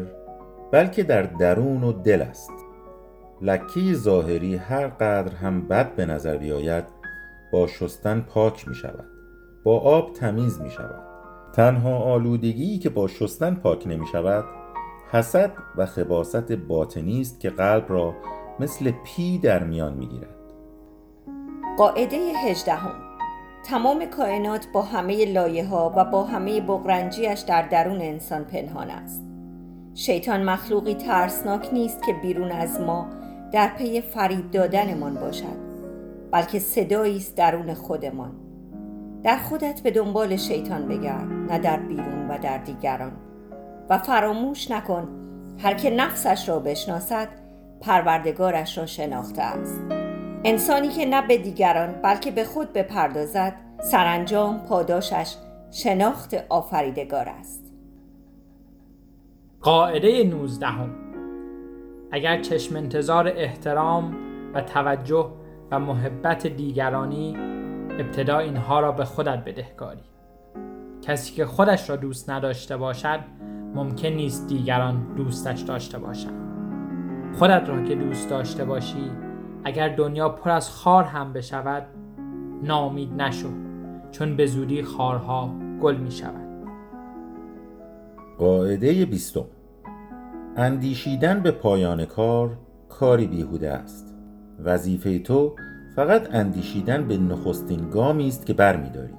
بلکه 0.71 1.03
در 1.03 1.23
درون 1.23 1.85
و 1.85 1.93
دل 1.93 2.23
است. 2.23 2.53
لکی 3.43 3.95
ظاهری 3.95 4.57
هر 4.57 4.87
قدر 4.87 5.35
هم 5.35 5.69
بد 5.69 5.95
به 5.97 6.07
نظر 6.07 6.37
بیاید 6.37 6.85
با 7.53 7.67
شستن 7.67 8.21
پاک 8.21 8.69
می 8.69 8.75
شود 8.75 9.09
با 9.65 9.81
آب 9.81 10.13
تمیز 10.13 10.61
می 10.61 10.71
شود. 10.71 11.03
تنها 11.53 11.97
آلودگی 11.97 12.79
که 12.79 12.91
با 12.91 13.09
شستن 13.09 13.55
پاک 13.55 13.87
نمی 13.87 14.07
شود 14.13 14.45
حسد 15.13 15.51
و 15.77 15.87
خباست 15.87 16.53
باطنی 16.53 17.21
است 17.21 17.41
که 17.41 17.51
قلب 17.51 17.85
را 17.89 18.15
مثل 18.61 18.93
پی 19.05 19.39
در 19.39 19.65
میان 19.65 19.95
می 19.95 20.07
گیرد 20.07 20.37
قاعده 21.79 22.17
هجدهم. 22.17 22.95
تمام 23.65 24.05
کائنات 24.05 24.67
با 24.73 24.83
همه 24.83 25.25
لایه 25.25 25.67
ها 25.67 25.93
و 25.97 26.05
با 26.05 26.25
همه 26.25 26.61
بغرنجیش 26.61 27.41
در 27.41 27.69
درون 27.69 28.01
انسان 28.01 28.45
پنهان 28.45 28.91
است. 28.91 29.23
شیطان 29.95 30.43
مخلوقی 30.43 30.95
ترسناک 30.95 31.69
نیست 31.73 32.03
که 32.03 32.13
بیرون 32.13 32.53
از 32.53 32.81
ما 32.81 33.07
در 33.53 33.69
پی 33.69 34.01
فریب 34.01 34.51
دادنمان 34.51 35.15
باشد 35.15 35.63
بلکه 36.31 36.59
صدایی 36.59 37.17
است 37.17 37.37
درون 37.37 37.75
خودمان. 37.75 38.33
در 39.23 39.37
خودت 39.37 39.81
به 39.81 39.91
دنبال 39.91 40.37
شیطان 40.37 40.89
بگرد 40.89 41.29
نه 41.51 41.59
در 41.59 41.77
بیرون 41.77 42.29
و 42.29 42.39
در 42.39 42.59
دیگران. 42.59 43.13
و 43.93 43.99
فراموش 43.99 44.71
نکن 44.71 45.09
هر 45.59 45.75
که 45.75 45.91
نفسش 45.91 46.49
را 46.49 46.59
بشناسد 46.59 47.29
پروردگارش 47.81 48.79
را 48.79 48.87
شناخته 48.87 49.43
است. 49.43 49.81
انسانی 50.45 50.89
که 50.89 51.07
نه 51.07 51.27
به 51.27 51.39
دیگران 51.39 51.93
بلکه 52.03 52.31
به 52.31 52.45
خود 52.45 52.73
بپردازد 52.73 53.55
سرانجام 53.83 54.59
پاداشش 54.59 55.35
شناخت 55.71 56.35
آفریدگار 56.49 57.29
است. 57.29 57.73
قاعده 59.61 60.25
19 60.25 60.67
اگر 62.13 62.43
چشم 62.43 62.77
انتظار 62.77 63.29
احترام 63.29 64.17
و 64.55 64.61
توجه 64.61 65.31
و 65.71 65.79
محبت 65.79 66.47
دیگرانی 66.47 67.37
ابتدا 67.91 68.39
اینها 68.39 68.81
را 68.81 68.93
به 68.93 69.05
خودت 69.05 69.45
بدهکاری. 69.45 70.05
کسی 71.03 71.35
که 71.35 71.47
خودش 71.47 71.91
را 71.91 71.97
دوست 71.97 72.31
نداشته 72.31 72.77
باشد 72.77 73.21
ممکن 73.75 74.09
نیست 74.09 74.49
دیگران 74.49 75.15
دوستش 75.17 75.61
داشته 75.61 75.99
باشند 75.99 76.43
خودت 77.39 77.69
را 77.69 77.83
که 77.83 77.95
دوست 77.95 78.31
داشته 78.31 78.65
باشی 78.65 79.11
اگر 79.65 79.89
دنیا 79.89 80.29
پر 80.29 80.51
از 80.51 80.71
خار 80.71 81.05
هم 81.05 81.33
بشود 81.33 81.87
نامید 82.63 83.13
نشو 83.13 83.49
چون 84.11 84.37
به 84.37 84.47
زودی 84.47 84.83
خارها 84.83 85.55
گل 85.81 85.97
می 85.97 86.11
شود. 86.11 86.67
قاعده 88.39 89.07
بیستم. 89.07 89.45
اندیشیدن 90.57 91.41
به 91.41 91.51
پایان 91.51 92.05
کار 92.05 92.59
کاری 92.89 93.27
بیهوده 93.27 93.71
است. 93.71 94.15
وظیفه 94.65 95.19
تو 95.19 95.57
فقط 95.97 96.35
اندیشیدن 96.35 97.09
به 97.09 97.17
نخستین 97.17 97.91
گامی 97.91 98.29
است 98.29 98.47
که 98.47 98.55
برمیداری. 98.55 99.15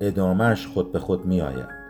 ادامهش 0.00 0.66
خود 0.66 0.92
به 0.92 0.98
خود 0.98 1.26
می 1.26 1.40
آید 1.40 1.81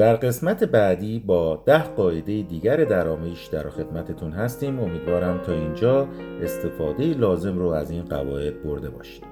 در 0.00 0.16
قسمت 0.16 0.64
بعدی 0.64 1.18
با 1.18 1.62
ده 1.66 1.82
قاعده 1.82 2.42
دیگر 2.42 2.76
درآمش 2.76 3.46
در 3.46 3.70
خدمتتون 3.70 4.32
هستیم. 4.32 4.80
امیدوارم 4.80 5.38
تا 5.38 5.52
اینجا 5.52 6.08
استفاده 6.42 7.04
لازم 7.14 7.58
رو 7.58 7.68
از 7.68 7.90
این 7.90 8.04
قواعد 8.04 8.62
برده 8.62 8.90
باشید. 8.90 9.29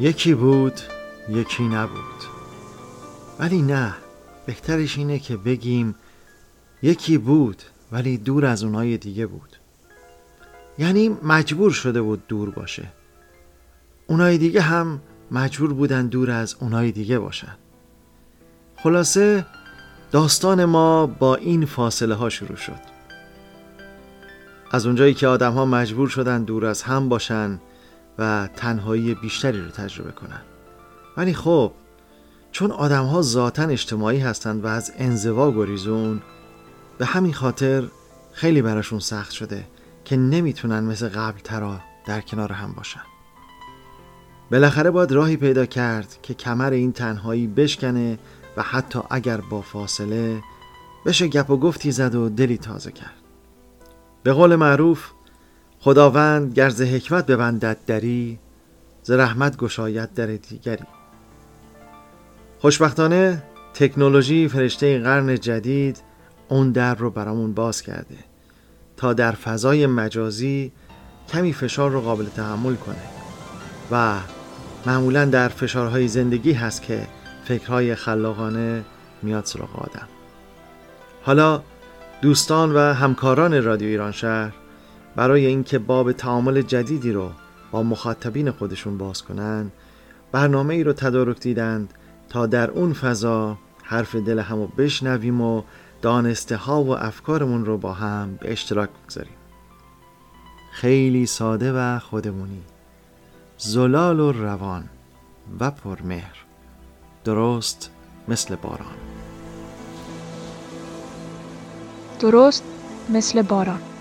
یکی 0.00 0.34
بود 0.34 0.80
یکی 1.28 1.68
نبود. 1.68 2.24
ولی 3.38 3.62
نه 3.62 3.94
بهترش 4.46 4.98
اینه 4.98 5.18
که 5.18 5.36
بگیم 5.36 5.94
یکی 6.82 7.18
بود 7.18 7.62
ولی 7.92 8.18
دور 8.18 8.46
از 8.46 8.64
اونای 8.64 8.96
دیگه 8.96 9.26
بود. 9.26 9.56
یعنی 10.78 11.08
مجبور 11.22 11.70
شده 11.70 12.02
بود 12.02 12.26
دور 12.28 12.50
باشه. 12.50 12.88
اونای 14.06 14.38
دیگه 14.38 14.60
هم 14.60 15.00
مجبور 15.30 15.72
بودن 15.72 16.06
دور 16.06 16.30
از 16.30 16.56
اونای 16.60 16.92
دیگه 16.92 17.18
باشن. 17.18 17.56
خلاصه 18.76 19.46
داستان 20.12 20.64
ما 20.64 21.06
با 21.06 21.36
این 21.36 21.66
فاصله 21.66 22.14
ها 22.14 22.28
شروع 22.28 22.56
شد. 22.56 22.96
از 24.70 24.86
اونجایی 24.86 25.14
که 25.14 25.26
آدم 25.26 25.52
ها 25.52 25.64
مجبور 25.64 26.08
شدن 26.08 26.44
دور 26.44 26.66
از 26.66 26.82
هم 26.82 27.08
باشن 27.08 27.60
و 28.18 28.48
تنهایی 28.56 29.14
بیشتری 29.14 29.60
رو 29.60 29.68
تجربه 29.68 30.12
کنن. 30.12 30.40
ولی 31.16 31.34
خب 31.34 31.72
چون 32.52 32.70
آدم 32.70 33.04
ها 33.04 33.22
ذاتا 33.22 33.62
اجتماعی 33.62 34.18
هستند 34.18 34.64
و 34.64 34.66
از 34.66 34.92
انزوا 34.98 35.52
گریزون 35.52 36.22
به 36.98 37.06
همین 37.06 37.32
خاطر 37.32 37.88
خیلی 38.32 38.62
براشون 38.62 38.98
سخت 38.98 39.30
شده 39.30 39.66
که 40.04 40.16
نمی‌تونن 40.16 40.84
مثل 40.84 41.08
قبل 41.08 41.38
ترا 41.38 41.80
در 42.06 42.20
کنار 42.20 42.52
هم 42.52 42.72
باشن. 42.72 43.00
بالاخره 44.50 44.90
باید 44.90 45.12
راهی 45.12 45.36
پیدا 45.36 45.66
کرد 45.66 46.18
که 46.22 46.34
کمر 46.34 46.70
این 46.70 46.92
تنهایی 46.92 47.46
بشکنه 47.46 48.18
و 48.56 48.62
حتی 48.62 48.98
اگر 49.10 49.40
با 49.40 49.60
فاصله 49.60 50.42
بشه 51.06 51.28
گپ 51.28 51.50
و 51.50 51.56
گفتی 51.56 51.92
زد 51.92 52.14
و 52.14 52.28
دلی 52.28 52.58
تازه 52.58 52.92
کرد. 52.92 53.22
به 54.22 54.32
قول 54.32 54.56
معروف 54.56 55.10
خداوند 55.80 56.54
گرز 56.54 56.82
حکمت 56.82 57.26
ببندد 57.26 57.76
دری 57.86 58.38
ز 59.02 59.10
رحمت 59.10 59.56
گشاید 59.56 60.14
در 60.14 60.26
دیگری. 60.26 60.84
خوشبختانه 62.58 63.42
تکنولوژی 63.74 64.48
فرشته 64.48 64.98
قرن 64.98 65.34
جدید 65.40 66.02
اون 66.48 66.72
در 66.72 66.94
رو 66.94 67.10
برامون 67.10 67.54
باز 67.54 67.82
کرده 67.82 68.16
تا 68.96 69.12
در 69.12 69.32
فضای 69.32 69.86
مجازی 69.86 70.72
کمی 71.28 71.52
فشار 71.52 71.90
رو 71.90 72.00
قابل 72.00 72.24
تحمل 72.24 72.74
کنه 72.74 73.02
و 73.90 74.18
معمولا 74.86 75.24
در 75.24 75.48
فشارهای 75.48 76.08
زندگی 76.08 76.52
هست 76.52 76.82
که 76.82 77.06
فکرهای 77.44 77.94
خلاقانه 77.94 78.84
میاد 79.22 79.44
سراغ 79.44 79.76
آدم. 79.76 80.08
حالا 81.22 81.62
دوستان 82.22 82.74
و 82.74 82.78
همکاران 82.78 83.64
رادیو 83.64 83.88
ایران 83.88 84.12
شهر 84.12 84.52
برای 85.16 85.46
اینکه 85.46 85.78
باب 85.78 86.12
تعامل 86.12 86.62
جدیدی 86.62 87.12
رو 87.12 87.30
با 87.70 87.82
مخاطبین 87.82 88.50
خودشون 88.50 88.98
باز 88.98 89.22
کنن 89.22 89.70
برنامه 90.32 90.74
ای 90.74 90.84
رو 90.84 90.92
تدارک 90.92 91.40
دیدند 91.40 91.94
تا 92.28 92.46
در 92.46 92.70
اون 92.70 92.92
فضا 92.92 93.58
حرف 93.82 94.16
دل 94.16 94.38
همو 94.38 94.66
بشنویم 94.66 95.40
و 95.40 95.62
دانسته 96.02 96.56
ها 96.56 96.82
و 96.82 96.98
افکارمون 96.98 97.64
رو 97.64 97.78
با 97.78 97.92
هم 97.92 98.38
به 98.40 98.52
اشتراک 98.52 98.90
بگذاریم. 98.90 99.36
خیلی 100.72 101.26
ساده 101.26 101.72
و 101.72 101.98
خودمونی. 101.98 102.62
زلال 103.58 104.20
و 104.20 104.32
روان 104.32 104.84
و 105.60 105.70
پرمهر. 105.70 106.36
درست 107.24 107.90
مثل 108.28 108.56
باران. 108.56 108.96
درست 112.20 112.64
مثل 113.10 113.42
باران. 113.42 113.95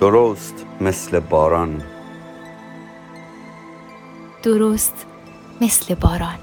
درست 0.00 0.66
مثل 0.80 1.20
باران. 1.20 1.82
درست 4.42 5.06
مثل 5.60 5.94
باران. 5.94 6.38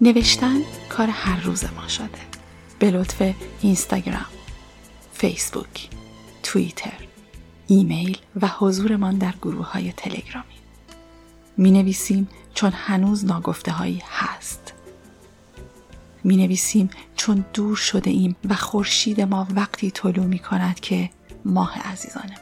نوشتن 0.00 0.60
کار 0.88 1.06
هر 1.06 1.40
روز 1.44 1.64
ما 1.64 1.88
شده. 1.88 2.08
به 2.78 2.90
لطف 2.90 3.34
اینستاگرام 3.60 4.26
فیسبوک 5.12 5.88
توییتر 6.42 6.98
ایمیل 7.66 8.18
و 8.40 8.48
حضورمان 8.58 9.18
در 9.18 9.34
گروه 9.42 9.66
های 9.72 9.92
تلگرامی. 9.92 10.46
می 11.56 11.70
نویسیم 11.70 12.28
چون 12.54 12.70
هنوز 12.74 13.24
ناگفته 13.24 13.72
هایی 13.72 14.02
هست. 14.10 14.79
می 16.24 16.36
نویسیم 16.36 16.90
چون 17.16 17.44
دور 17.52 17.76
شده 17.76 18.10
ایم 18.10 18.36
و 18.48 18.54
خورشید 18.54 19.20
ما 19.20 19.46
وقتی 19.54 19.90
طلوع 19.90 20.26
می 20.26 20.38
کند 20.38 20.80
که 20.80 21.10
ماه 21.44 21.78
عزیزانمان 21.78 22.40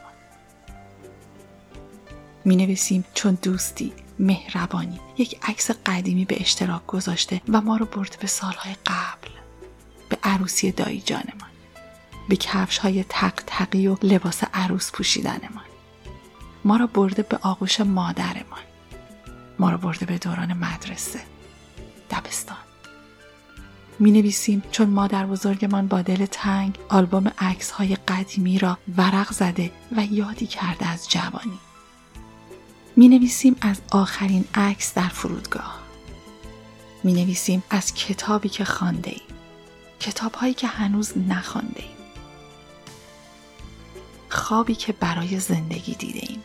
می 2.45 2.55
نویسیم 2.55 3.05
چون 3.13 3.37
دوستی 3.41 3.93
مهربانی 4.19 4.99
یک 5.17 5.39
عکس 5.43 5.71
قدیمی 5.85 6.25
به 6.25 6.41
اشتراک 6.41 6.85
گذاشته 6.85 7.41
و 7.49 7.61
ما 7.61 7.77
رو 7.77 7.85
برده 7.85 8.17
به 8.21 8.27
سالهای 8.27 8.73
قبل 8.85 9.29
به 10.09 10.17
عروسی 10.23 10.71
دایی 10.71 11.01
جانمان 11.01 11.49
به 12.29 12.35
کفش 12.35 12.77
های 12.77 13.05
تق 13.09 13.33
تقی 13.47 13.87
و 13.87 13.97
لباس 14.03 14.43
عروس 14.53 14.91
پوشیدنمان. 14.91 15.65
ما 16.63 16.77
را 16.77 16.87
برده 16.87 17.23
به 17.23 17.39
آغوش 17.41 17.81
مادرمان. 17.81 18.61
ما 19.59 19.69
را 19.69 19.77
برده 19.77 20.05
به 20.05 20.17
دوران 20.17 20.53
مدرسه 20.53 21.19
دبستان. 22.11 22.57
می 23.99 24.11
نویسیم 24.11 24.63
چون 24.71 24.89
مادر 24.89 25.25
بزرگمان 25.25 25.87
با 25.87 26.01
دل 26.01 26.25
تنگ 26.25 26.77
آلبوم 26.89 27.31
عکس 27.37 27.71
های 27.71 27.95
قدیمی 27.95 28.59
را 28.59 28.77
ورق 28.97 29.31
زده 29.31 29.71
و 29.97 30.05
یادی 30.05 30.47
کرده 30.47 30.87
از 30.87 31.09
جوانی. 31.09 31.59
می 32.95 33.09
نویسیم 33.09 33.55
از 33.61 33.81
آخرین 33.91 34.45
عکس 34.55 34.93
در 34.93 35.07
فرودگاه. 35.07 35.79
می 37.03 37.13
نویسیم 37.13 37.63
از 37.69 37.93
کتابی 37.93 38.49
که 38.49 38.63
خانده 38.63 39.09
ایم. 39.09 39.21
کتاب 39.99 40.33
هایی 40.33 40.53
که 40.53 40.67
هنوز 40.67 41.17
نخوانده 41.17 41.79
ایم. 41.79 41.97
خوابی 44.29 44.75
که 44.75 44.93
برای 44.93 45.39
زندگی 45.39 45.95
دیده 45.95 46.19
ایم. 46.29 46.43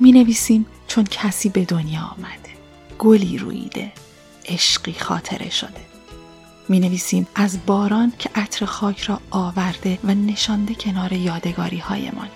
می 0.00 0.12
نویسیم 0.12 0.66
چون 0.86 1.04
کسی 1.04 1.48
به 1.48 1.64
دنیا 1.64 2.00
آمده. 2.00 2.50
گلی 2.98 3.38
رویده. 3.38 3.92
عشقی 4.46 4.92
خاطره 4.92 5.50
شده. 5.50 5.89
می 6.70 6.80
نویسیم 6.80 7.26
از 7.34 7.66
باران 7.66 8.12
که 8.18 8.30
عطر 8.34 8.66
خاک 8.66 9.00
را 9.00 9.20
آورده 9.30 9.98
و 10.04 10.14
نشانده 10.14 10.74
کنار 10.74 11.12
یادگاری 11.12 11.78
هایمان. 11.78 12.28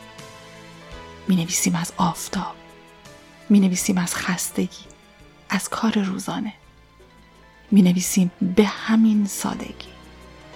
می 1.28 1.36
نویسیم 1.36 1.74
از 1.74 1.92
آفتاب. 1.96 2.54
می 3.50 3.60
نویسیم 3.60 3.98
از 3.98 4.14
خستگی 4.14 4.84
از 5.48 5.68
کار 5.68 5.98
روزانه. 5.98 6.52
می 7.70 7.82
نویسیم 7.82 8.30
به 8.56 8.64
همین 8.64 9.26
سادگی. 9.26 9.88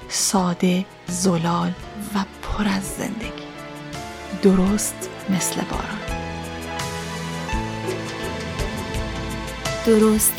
ساده 0.08 0.86
زلال 1.06 1.72
و 2.14 2.24
پر 2.42 2.68
از 2.68 2.82
زندگی. 2.98 3.48
درست 4.42 5.10
مثل 5.30 5.60
باران. 5.60 5.98
درست 9.86 10.34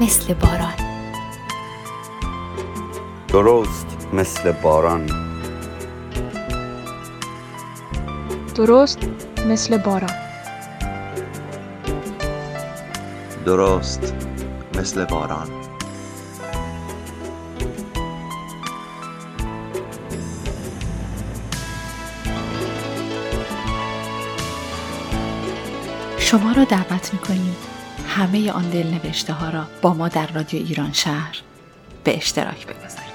مثل 0.00 0.34
باران. 0.34 0.85
درست 3.28 3.86
مثل 4.12 4.52
باران. 4.52 5.06
درست 8.54 8.98
مثل 9.46 9.76
باران. 9.76 10.10
درست 13.46 14.14
مثل 14.78 15.04
باران. 15.04 15.48
شما 26.18 26.52
را 26.52 26.64
دعوت 26.64 27.12
می‌کنیم 27.12 27.56
همه 28.08 28.52
آن 28.52 28.70
دل 28.70 28.86
نوشته 28.86 29.32
ها 29.32 29.50
را 29.50 29.66
با 29.82 29.94
ما 29.94 30.08
در 30.08 30.26
رادیو 30.26 30.66
ایران 30.66 30.92
شهر 30.92 31.42
به 32.04 32.16
اشتراک 32.16 32.66
بگذارید 32.66 33.05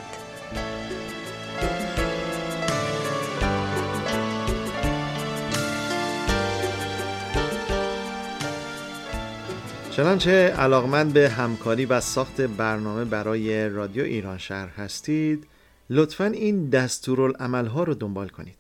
چنانچه 10.02 10.32
علاقمند 10.32 11.14
به 11.14 11.30
همکاری 11.30 11.86
و 11.86 12.00
ساخت 12.00 12.42
برنامه 12.42 13.06
برای 13.06 13.70
رادیو 13.70 14.04
ایران 14.04 14.38
شهر 14.38 14.68
هستید 14.68 15.48
لطفا 15.90 16.26
این 16.26 16.70
دستورالعمل 16.70 17.66
ها 17.66 17.84
رو 17.84 17.94
دنبال 17.94 18.30
کنید 18.30 18.58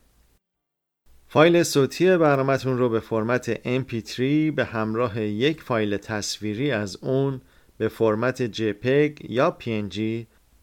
فایل 1.27 1.63
صوتی 1.63 2.17
برنامهتون 2.17 2.77
رو 2.77 2.89
به 2.89 2.99
فرمت 2.99 3.55
MP3 3.55 4.19
به 4.55 4.65
همراه 4.65 5.21
یک 5.21 5.61
فایل 5.61 5.97
تصویری 5.97 6.71
از 6.71 6.97
اون 7.01 7.41
به 7.77 7.87
فرمت 7.87 8.51
JPEG 8.51 9.29
یا 9.29 9.57
PNG 9.61 9.99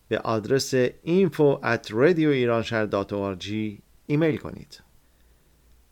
به 0.09 0.19
آدرس 0.19 0.75
info 0.87 1.61
at 1.63 1.93
ایمیل 4.07 4.37
کنید. 4.37 4.81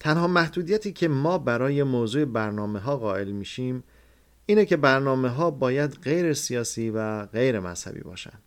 تنها 0.01 0.27
محدودیتی 0.27 0.93
که 0.93 1.09
ما 1.09 1.39
برای 1.39 1.83
موضوع 1.83 2.25
برنامه 2.25 2.79
ها 2.79 2.97
قائل 2.97 3.29
میشیم 3.29 3.85
اینه 4.47 4.65
که 4.65 4.77
برنامه 4.77 5.29
ها 5.29 5.51
باید 5.51 5.99
غیر 6.03 6.33
سیاسی 6.33 6.91
و 6.91 7.27
غیر 7.27 7.61
مذهبی 7.61 8.01
باشند. 8.01 8.43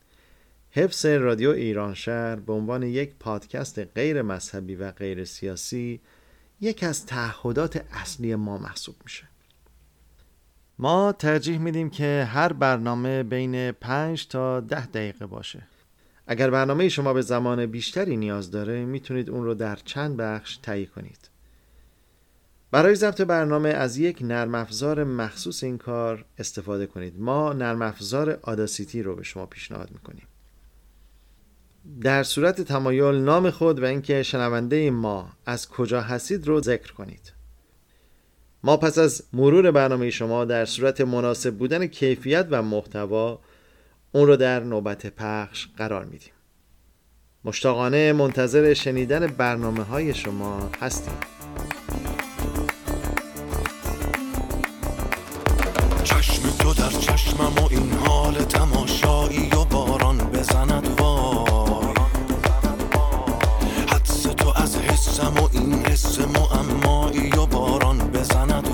حفظ 0.72 1.06
رادیو 1.06 1.50
ایران 1.50 1.94
شهر 1.94 2.36
به 2.36 2.54
عنوان 2.54 2.84
یک 2.84 3.16
پادکست 3.20 3.80
غیر 3.80 4.22
مذهبی 4.22 4.76
و 4.76 4.92
غیر 4.92 5.26
سیاسی 5.26 6.02
یکی 6.62 6.86
از 6.86 7.06
تعهدات 7.06 7.86
اصلی 7.92 8.36
ما 8.36 8.58
محسوب 8.58 8.96
میشه. 9.04 9.24
ما 10.80 11.12
ترجیح 11.12 11.58
میدیم 11.58 11.90
که 11.90 12.28
هر 12.30 12.54
برنامه 12.54 13.24
بین 13.24 13.72
5 13.72 14.28
تا 14.28 14.60
10 14.60 14.86
دقیقه 14.86 15.26
باشه. 15.26 15.64
اگر 16.28 16.50
برنامه 16.50 16.90
شما 16.90 17.14
به 17.14 17.22
زمان 17.22 17.66
بیشتری 17.66 18.18
نیاز 18.18 18.52
داره 18.52 18.86
می‌تونید 18.86 19.30
اون 19.30 19.44
رو 19.44 19.54
در 19.54 19.76
چند 19.76 20.18
بخش 20.18 20.58
تهیه 20.58 20.86
کنید. 20.86 21.30
برای 22.72 22.96
ضبط 22.96 23.22
برنامه 23.22 23.70
از 23.70 23.98
یک 23.98 24.18
نرم 24.22 24.56
افزار 24.56 25.04
مخصوص 25.04 25.64
این 25.64 25.78
کار 25.78 26.26
استفاده 26.38 26.86
کنید. 26.86 27.20
ما 27.20 27.54
نرم 27.54 27.82
افزار 27.82 28.40
آداسیتی 28.42 29.04
رو 29.04 29.16
به 29.16 29.24
شما 29.24 29.46
پیشنهاد 29.46 29.92
می‌کنیم. 29.92 30.28
در 32.02 32.24
صورت 32.24 32.62
تمایل 32.62 33.16
نام 33.16 33.50
خود 33.50 33.80
و 33.80 33.86
اینکه 33.86 34.24
شنونده 34.24 34.92
ما 34.92 35.30
از 35.46 35.70
کجا 35.70 36.02
هستید 36.02 36.48
رو 36.48 36.62
ذکر 36.62 36.94
کنید. 36.94 37.34
ما 38.64 38.78
پس 38.78 38.98
از 38.98 39.24
مرور 39.34 39.72
برنامه 39.72 40.10
شما 40.10 40.46
در 40.46 40.66
صورت 40.66 41.02
مناسب 41.02 41.56
بودن 41.56 41.88
کیفیت 41.88 42.48
و 42.50 42.62
محتوا 42.62 43.40
اون 44.12 44.28
رو 44.28 44.36
در 44.36 44.60
نوبت 44.60 45.08
پخش 45.08 45.68
قرار 45.78 46.06
میدیم. 46.06 46.34
مشتاقانه 47.46 48.14
منتظر 48.14 48.74
شنیدن 48.74 49.28
برنامه 49.28 49.84
های 49.84 50.14
شما 50.14 50.72
هستیم. 50.82 51.18
در 56.90 57.00
چشمم 57.00 57.54
و 57.56 57.68
این 57.70 57.92
حال 58.06 58.34
تماشایی 58.34 59.50
و 59.50 59.64
باران 59.64 60.18
بزند 60.18 61.00
وای. 61.00 61.94
حدس 63.88 64.24
تو 64.24 64.54
از 64.56 64.78
حسم 64.78 65.34
و 65.38 65.50
این 65.52 65.86
حس 65.86 66.20
معمایی 66.20 67.30
و 67.30 67.46
باران 67.46 67.98
بزند 67.98 68.69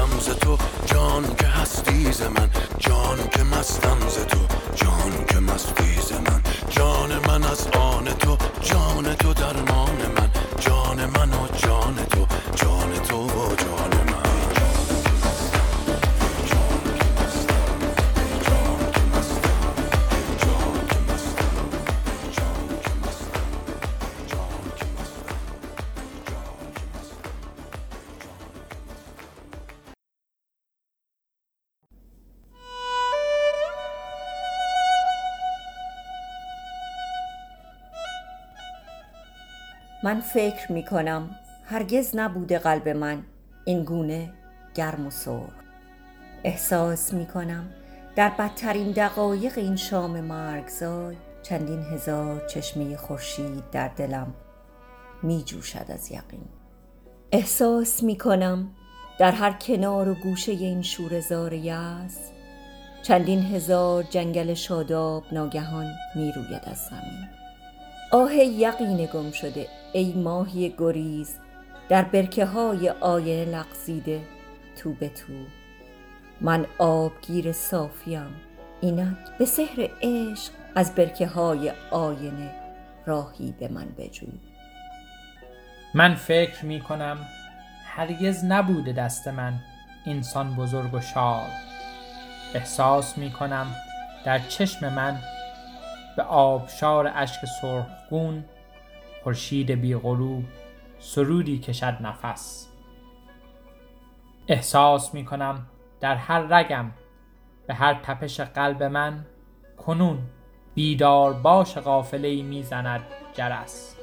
که 0.00 0.06
هستم 0.06 0.20
ز 0.20 0.36
تو. 0.38 0.56
جان 0.86 1.36
که 1.36 1.46
هستی 1.46 2.12
ز 2.12 2.22
من. 2.22 2.50
جان 2.78 3.18
که 3.32 3.42
مستم 3.42 4.08
ز 4.08 4.26
تو. 4.26 4.38
جان 4.74 5.24
که 5.28 5.38
مستی 5.38 6.00
ز 6.00 6.12
من. 6.12 6.42
جان 6.70 7.10
من 7.26 7.44
از 7.44 7.68
آن 7.68 8.04
تو. 8.04 8.36
جان 8.60 9.14
تو 9.14 9.34
درمان 9.34 9.96
من. 10.16 10.30
جان 10.58 11.06
من 11.06 11.30
و 11.32 11.46
جان 11.56 11.96
تو. 12.10 12.26
جان 12.54 12.92
تو 13.08 13.16
و 13.24 13.54
جان 13.56 14.04
من. 14.06 14.09
من 40.10 40.20
فکر 40.20 40.72
می 40.72 40.84
کنم 40.84 41.30
هرگز 41.64 42.16
نبوده 42.16 42.58
قلب 42.58 42.88
من 42.88 43.22
این 43.64 43.84
گونه 43.84 44.32
گرم 44.74 45.06
و 45.06 45.10
سرخ. 45.10 45.52
احساس 46.44 47.12
می 47.12 47.26
کنم 47.26 47.70
در 48.16 48.28
بدترین 48.28 48.90
دقایق 48.90 49.58
این 49.58 49.76
شام 49.76 50.20
مرگزای 50.20 51.16
چندین 51.42 51.82
هزار 51.82 52.46
چشمه 52.46 52.96
خورشید 52.96 53.70
در 53.70 53.88
دلم 53.88 54.34
می 55.22 55.42
جوشد 55.44 55.86
از 55.88 56.10
یقین. 56.10 56.44
احساس 57.32 58.02
می 58.02 58.18
کنم 58.18 58.70
در 59.18 59.32
هر 59.32 59.52
کنار 59.52 60.08
و 60.08 60.14
گوشه 60.14 60.52
این 60.52 60.82
شورزار 60.82 61.52
یز 61.52 62.18
چندین 63.02 63.42
هزار 63.42 64.02
جنگل 64.02 64.54
شاداب 64.54 65.24
ناگهان 65.32 65.92
می 66.14 66.32
روید 66.32 66.62
از 66.64 66.78
زمین. 66.78 67.28
آه 68.12 68.34
یقین 68.34 69.06
گم 69.06 69.30
شده. 69.30 69.79
ای 69.92 70.12
ماهی 70.12 70.74
گریز 70.78 71.38
در 71.88 72.02
برکه 72.02 72.44
های 72.44 72.90
آینه 72.90 73.44
لغزیده 73.44 74.20
تو 74.76 74.92
به 74.92 75.08
تو. 75.08 75.32
من 76.40 76.66
آبگیر 76.78 77.52
صافیم 77.52 78.34
اینک 78.80 79.16
به 79.38 79.44
سحر 79.44 79.88
عشق 80.02 80.52
از 80.74 80.94
برکه 80.94 81.26
های 81.26 81.72
آینه 81.90 82.50
راهی 83.06 83.54
به 83.60 83.68
من 83.68 83.86
بجو 83.98 84.26
من 85.94 86.14
فکر 86.14 86.64
می 86.64 86.80
کنم 86.80 87.18
هرگز 87.84 88.44
نبوده 88.44 88.92
دست 88.92 89.28
من 89.28 89.54
اینسان 90.04 90.56
بزرگ 90.56 90.94
و 90.94 91.00
شاد. 91.00 91.50
احساس 92.54 93.18
می 93.18 93.30
کنم 93.30 93.66
در 94.24 94.38
چشم 94.38 94.92
من 94.92 95.18
به 96.16 96.22
آبشار 96.22 97.12
اشک 97.14 97.44
سرخگون 97.60 98.44
خورشید 99.24 99.70
بی 99.70 99.96
غروب 99.96 100.44
سرودی 100.98 101.58
کشد 101.58 101.96
نفس. 102.00 102.68
احساس 104.48 105.14
می 105.14 105.24
کنم 105.24 105.66
در 106.00 106.14
هر 106.14 106.40
رگم 106.40 106.90
به 107.66 107.74
هر 107.74 107.94
تپش 107.94 108.40
قلب 108.40 108.82
من 108.82 109.24
کنون 109.76 110.18
بیدار 110.74 111.32
باش 111.32 111.78
غافله 111.78 112.42
می 112.42 112.62
زند 112.62 113.00
جرس. 113.34 113.96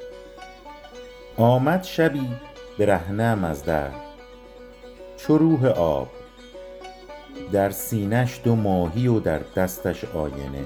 آمد 1.38 1.84
شبی 1.84 2.30
برهنم 2.80 3.43
از 3.43 3.65
در 3.65 3.91
چو 5.18 5.38
روح 5.38 5.65
آب 5.65 6.07
در 7.51 7.70
سینش 7.70 8.41
دو 8.43 8.55
ماهی 8.55 9.07
و 9.07 9.20
در 9.20 9.39
دستش 9.55 10.05
آینه. 10.05 10.65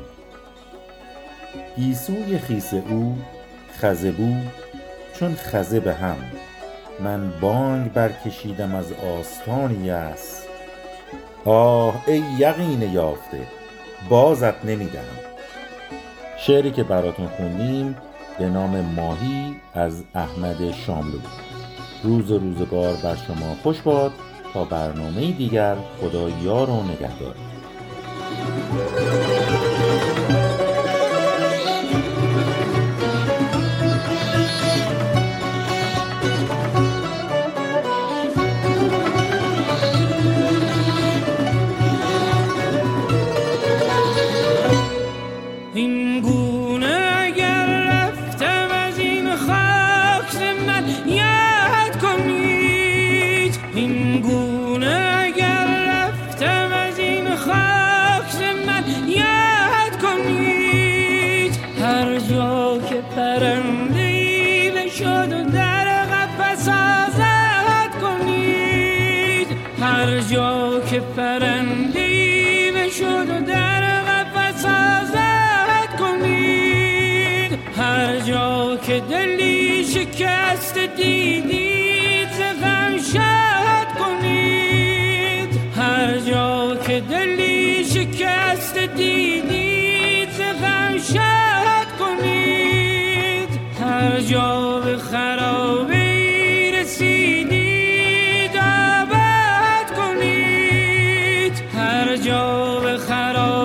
گیسوی 1.76 2.38
خیس 2.38 2.74
او 2.74 3.18
خزه 3.82 4.12
بود 4.12 4.52
چون 5.14 5.36
خزه 5.36 5.80
به 5.80 5.94
هم. 5.94 6.18
من 7.00 7.32
بانگ 7.40 7.94
برکشیدم 7.94 8.76
از 8.76 8.94
آستان 8.94 9.86
یأس. 9.86 10.46
آه 11.46 12.04
ای 12.08 12.24
یقین 12.38 12.82
یافته 12.82 13.48
بازت 14.10 14.66
نمی 14.66 14.86
دهم 14.86 15.32
شعری 16.38 16.72
که 16.72 16.84
براتون 16.84 17.28
خوندیم 17.28 17.96
به 18.40 18.50
نام 18.50 18.82
ماهی 18.82 19.56
از 19.74 20.04
احمد 20.16 20.72
شاملو. 20.72 21.20
روز 22.04 22.32
روزگار 22.32 22.94
بر 22.94 23.16
شما 23.16 23.56
خوش 23.64 23.82
باد. 23.82 24.12
تا 24.54 24.66
برنامه 24.66 25.32
دیگر 25.32 25.76
خدا 26.02 26.30
یار 26.30 26.70
و 26.70 26.84
نگهدار. 26.84 27.36
شکست 80.22 80.78
دیدید 80.78 82.30
غم 82.62 82.98
شاد 83.14 83.88
کنید؟ 84.00 85.50
هر 85.76 86.18
جا 86.18 86.76
که 86.88 87.00
دلی 87.10 87.86
شکست 87.86 88.78
دیدید 88.78 90.42
غم 90.62 90.98
شاد 90.98 91.88
کنید؟ 92.00 93.50
هر 93.82 94.20
جا 94.20 94.80
به 94.80 94.98
خرابی 94.98 96.72
رسیدید 96.72 98.58
آباد 98.58 99.88
کنید؟ 99.98 101.54
هر 101.78 102.16
جا 102.18 102.80
به 102.80 102.98
خرابی 102.98 103.61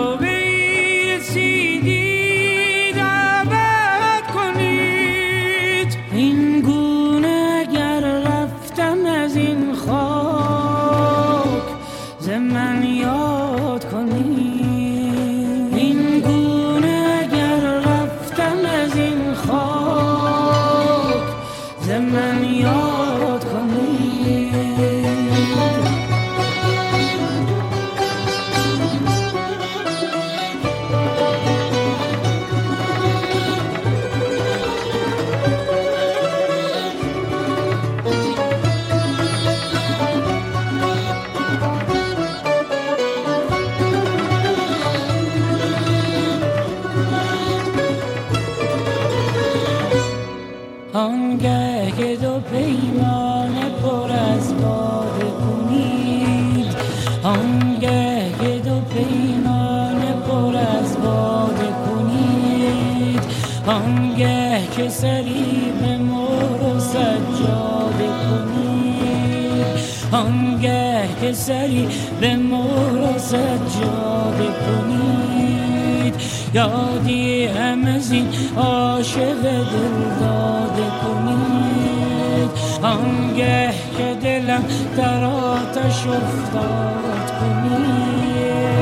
که 71.27 71.33
سری 71.33 71.89
به 72.21 72.37
مور 72.37 72.99
و 73.01 73.19
سجاده 73.19 74.49
کنید 74.67 76.15
یادی 76.55 77.47
هم 77.47 77.87
از 77.87 78.13
این 78.13 78.29
عاشق 78.57 79.43
دل 79.43 80.21
داده 80.21 80.91
کنید. 81.03 82.51
آنگه 82.83 83.75
که 83.99 84.17
دلم 84.23 84.65
در 84.97 85.25
آتش 85.25 86.07
افتاد 86.07 87.31
کنید. 87.41 88.81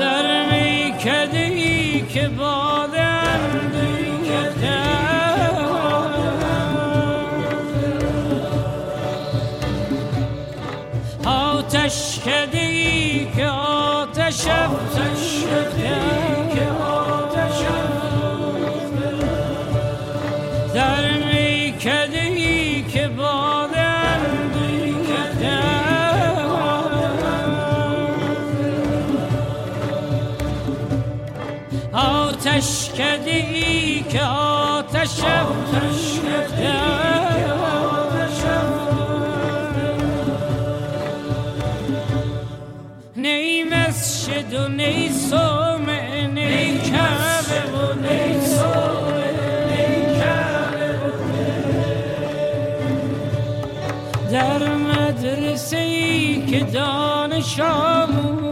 در 0.00 0.26
میکده 0.50 1.38
ای 1.38 2.00
که 2.00 2.28
باده 2.28 2.65
کده 12.26 12.58
ای 12.58 13.26
که 13.36 13.46
آتش 13.46 14.46
آتش 14.46 15.44
آتش 16.80 17.62
در 20.74 21.12
میکده 21.12 22.20
ای 22.20 22.82
که 22.82 23.08
باده 23.08 23.86
آتش 31.92 32.90
کده 32.90 33.30
ای 33.30 34.02
که 34.02 34.22
آتش 34.22 35.20
آتش 35.20 36.20
و 44.54 44.68
نی 44.68 45.08
صومعه 45.10 46.26
نی 46.26 46.78
کعبه 46.78 47.60
و 47.72 47.94
نی 47.94 48.46
صومعه 48.46 49.66
نی 49.70 50.18
کعبه 50.18 50.98
در 54.32 54.74
مدرسه 54.74 55.76
ای 55.78 56.46
که 56.46 56.60
دانش 56.60 57.60
آموخته 57.60 58.45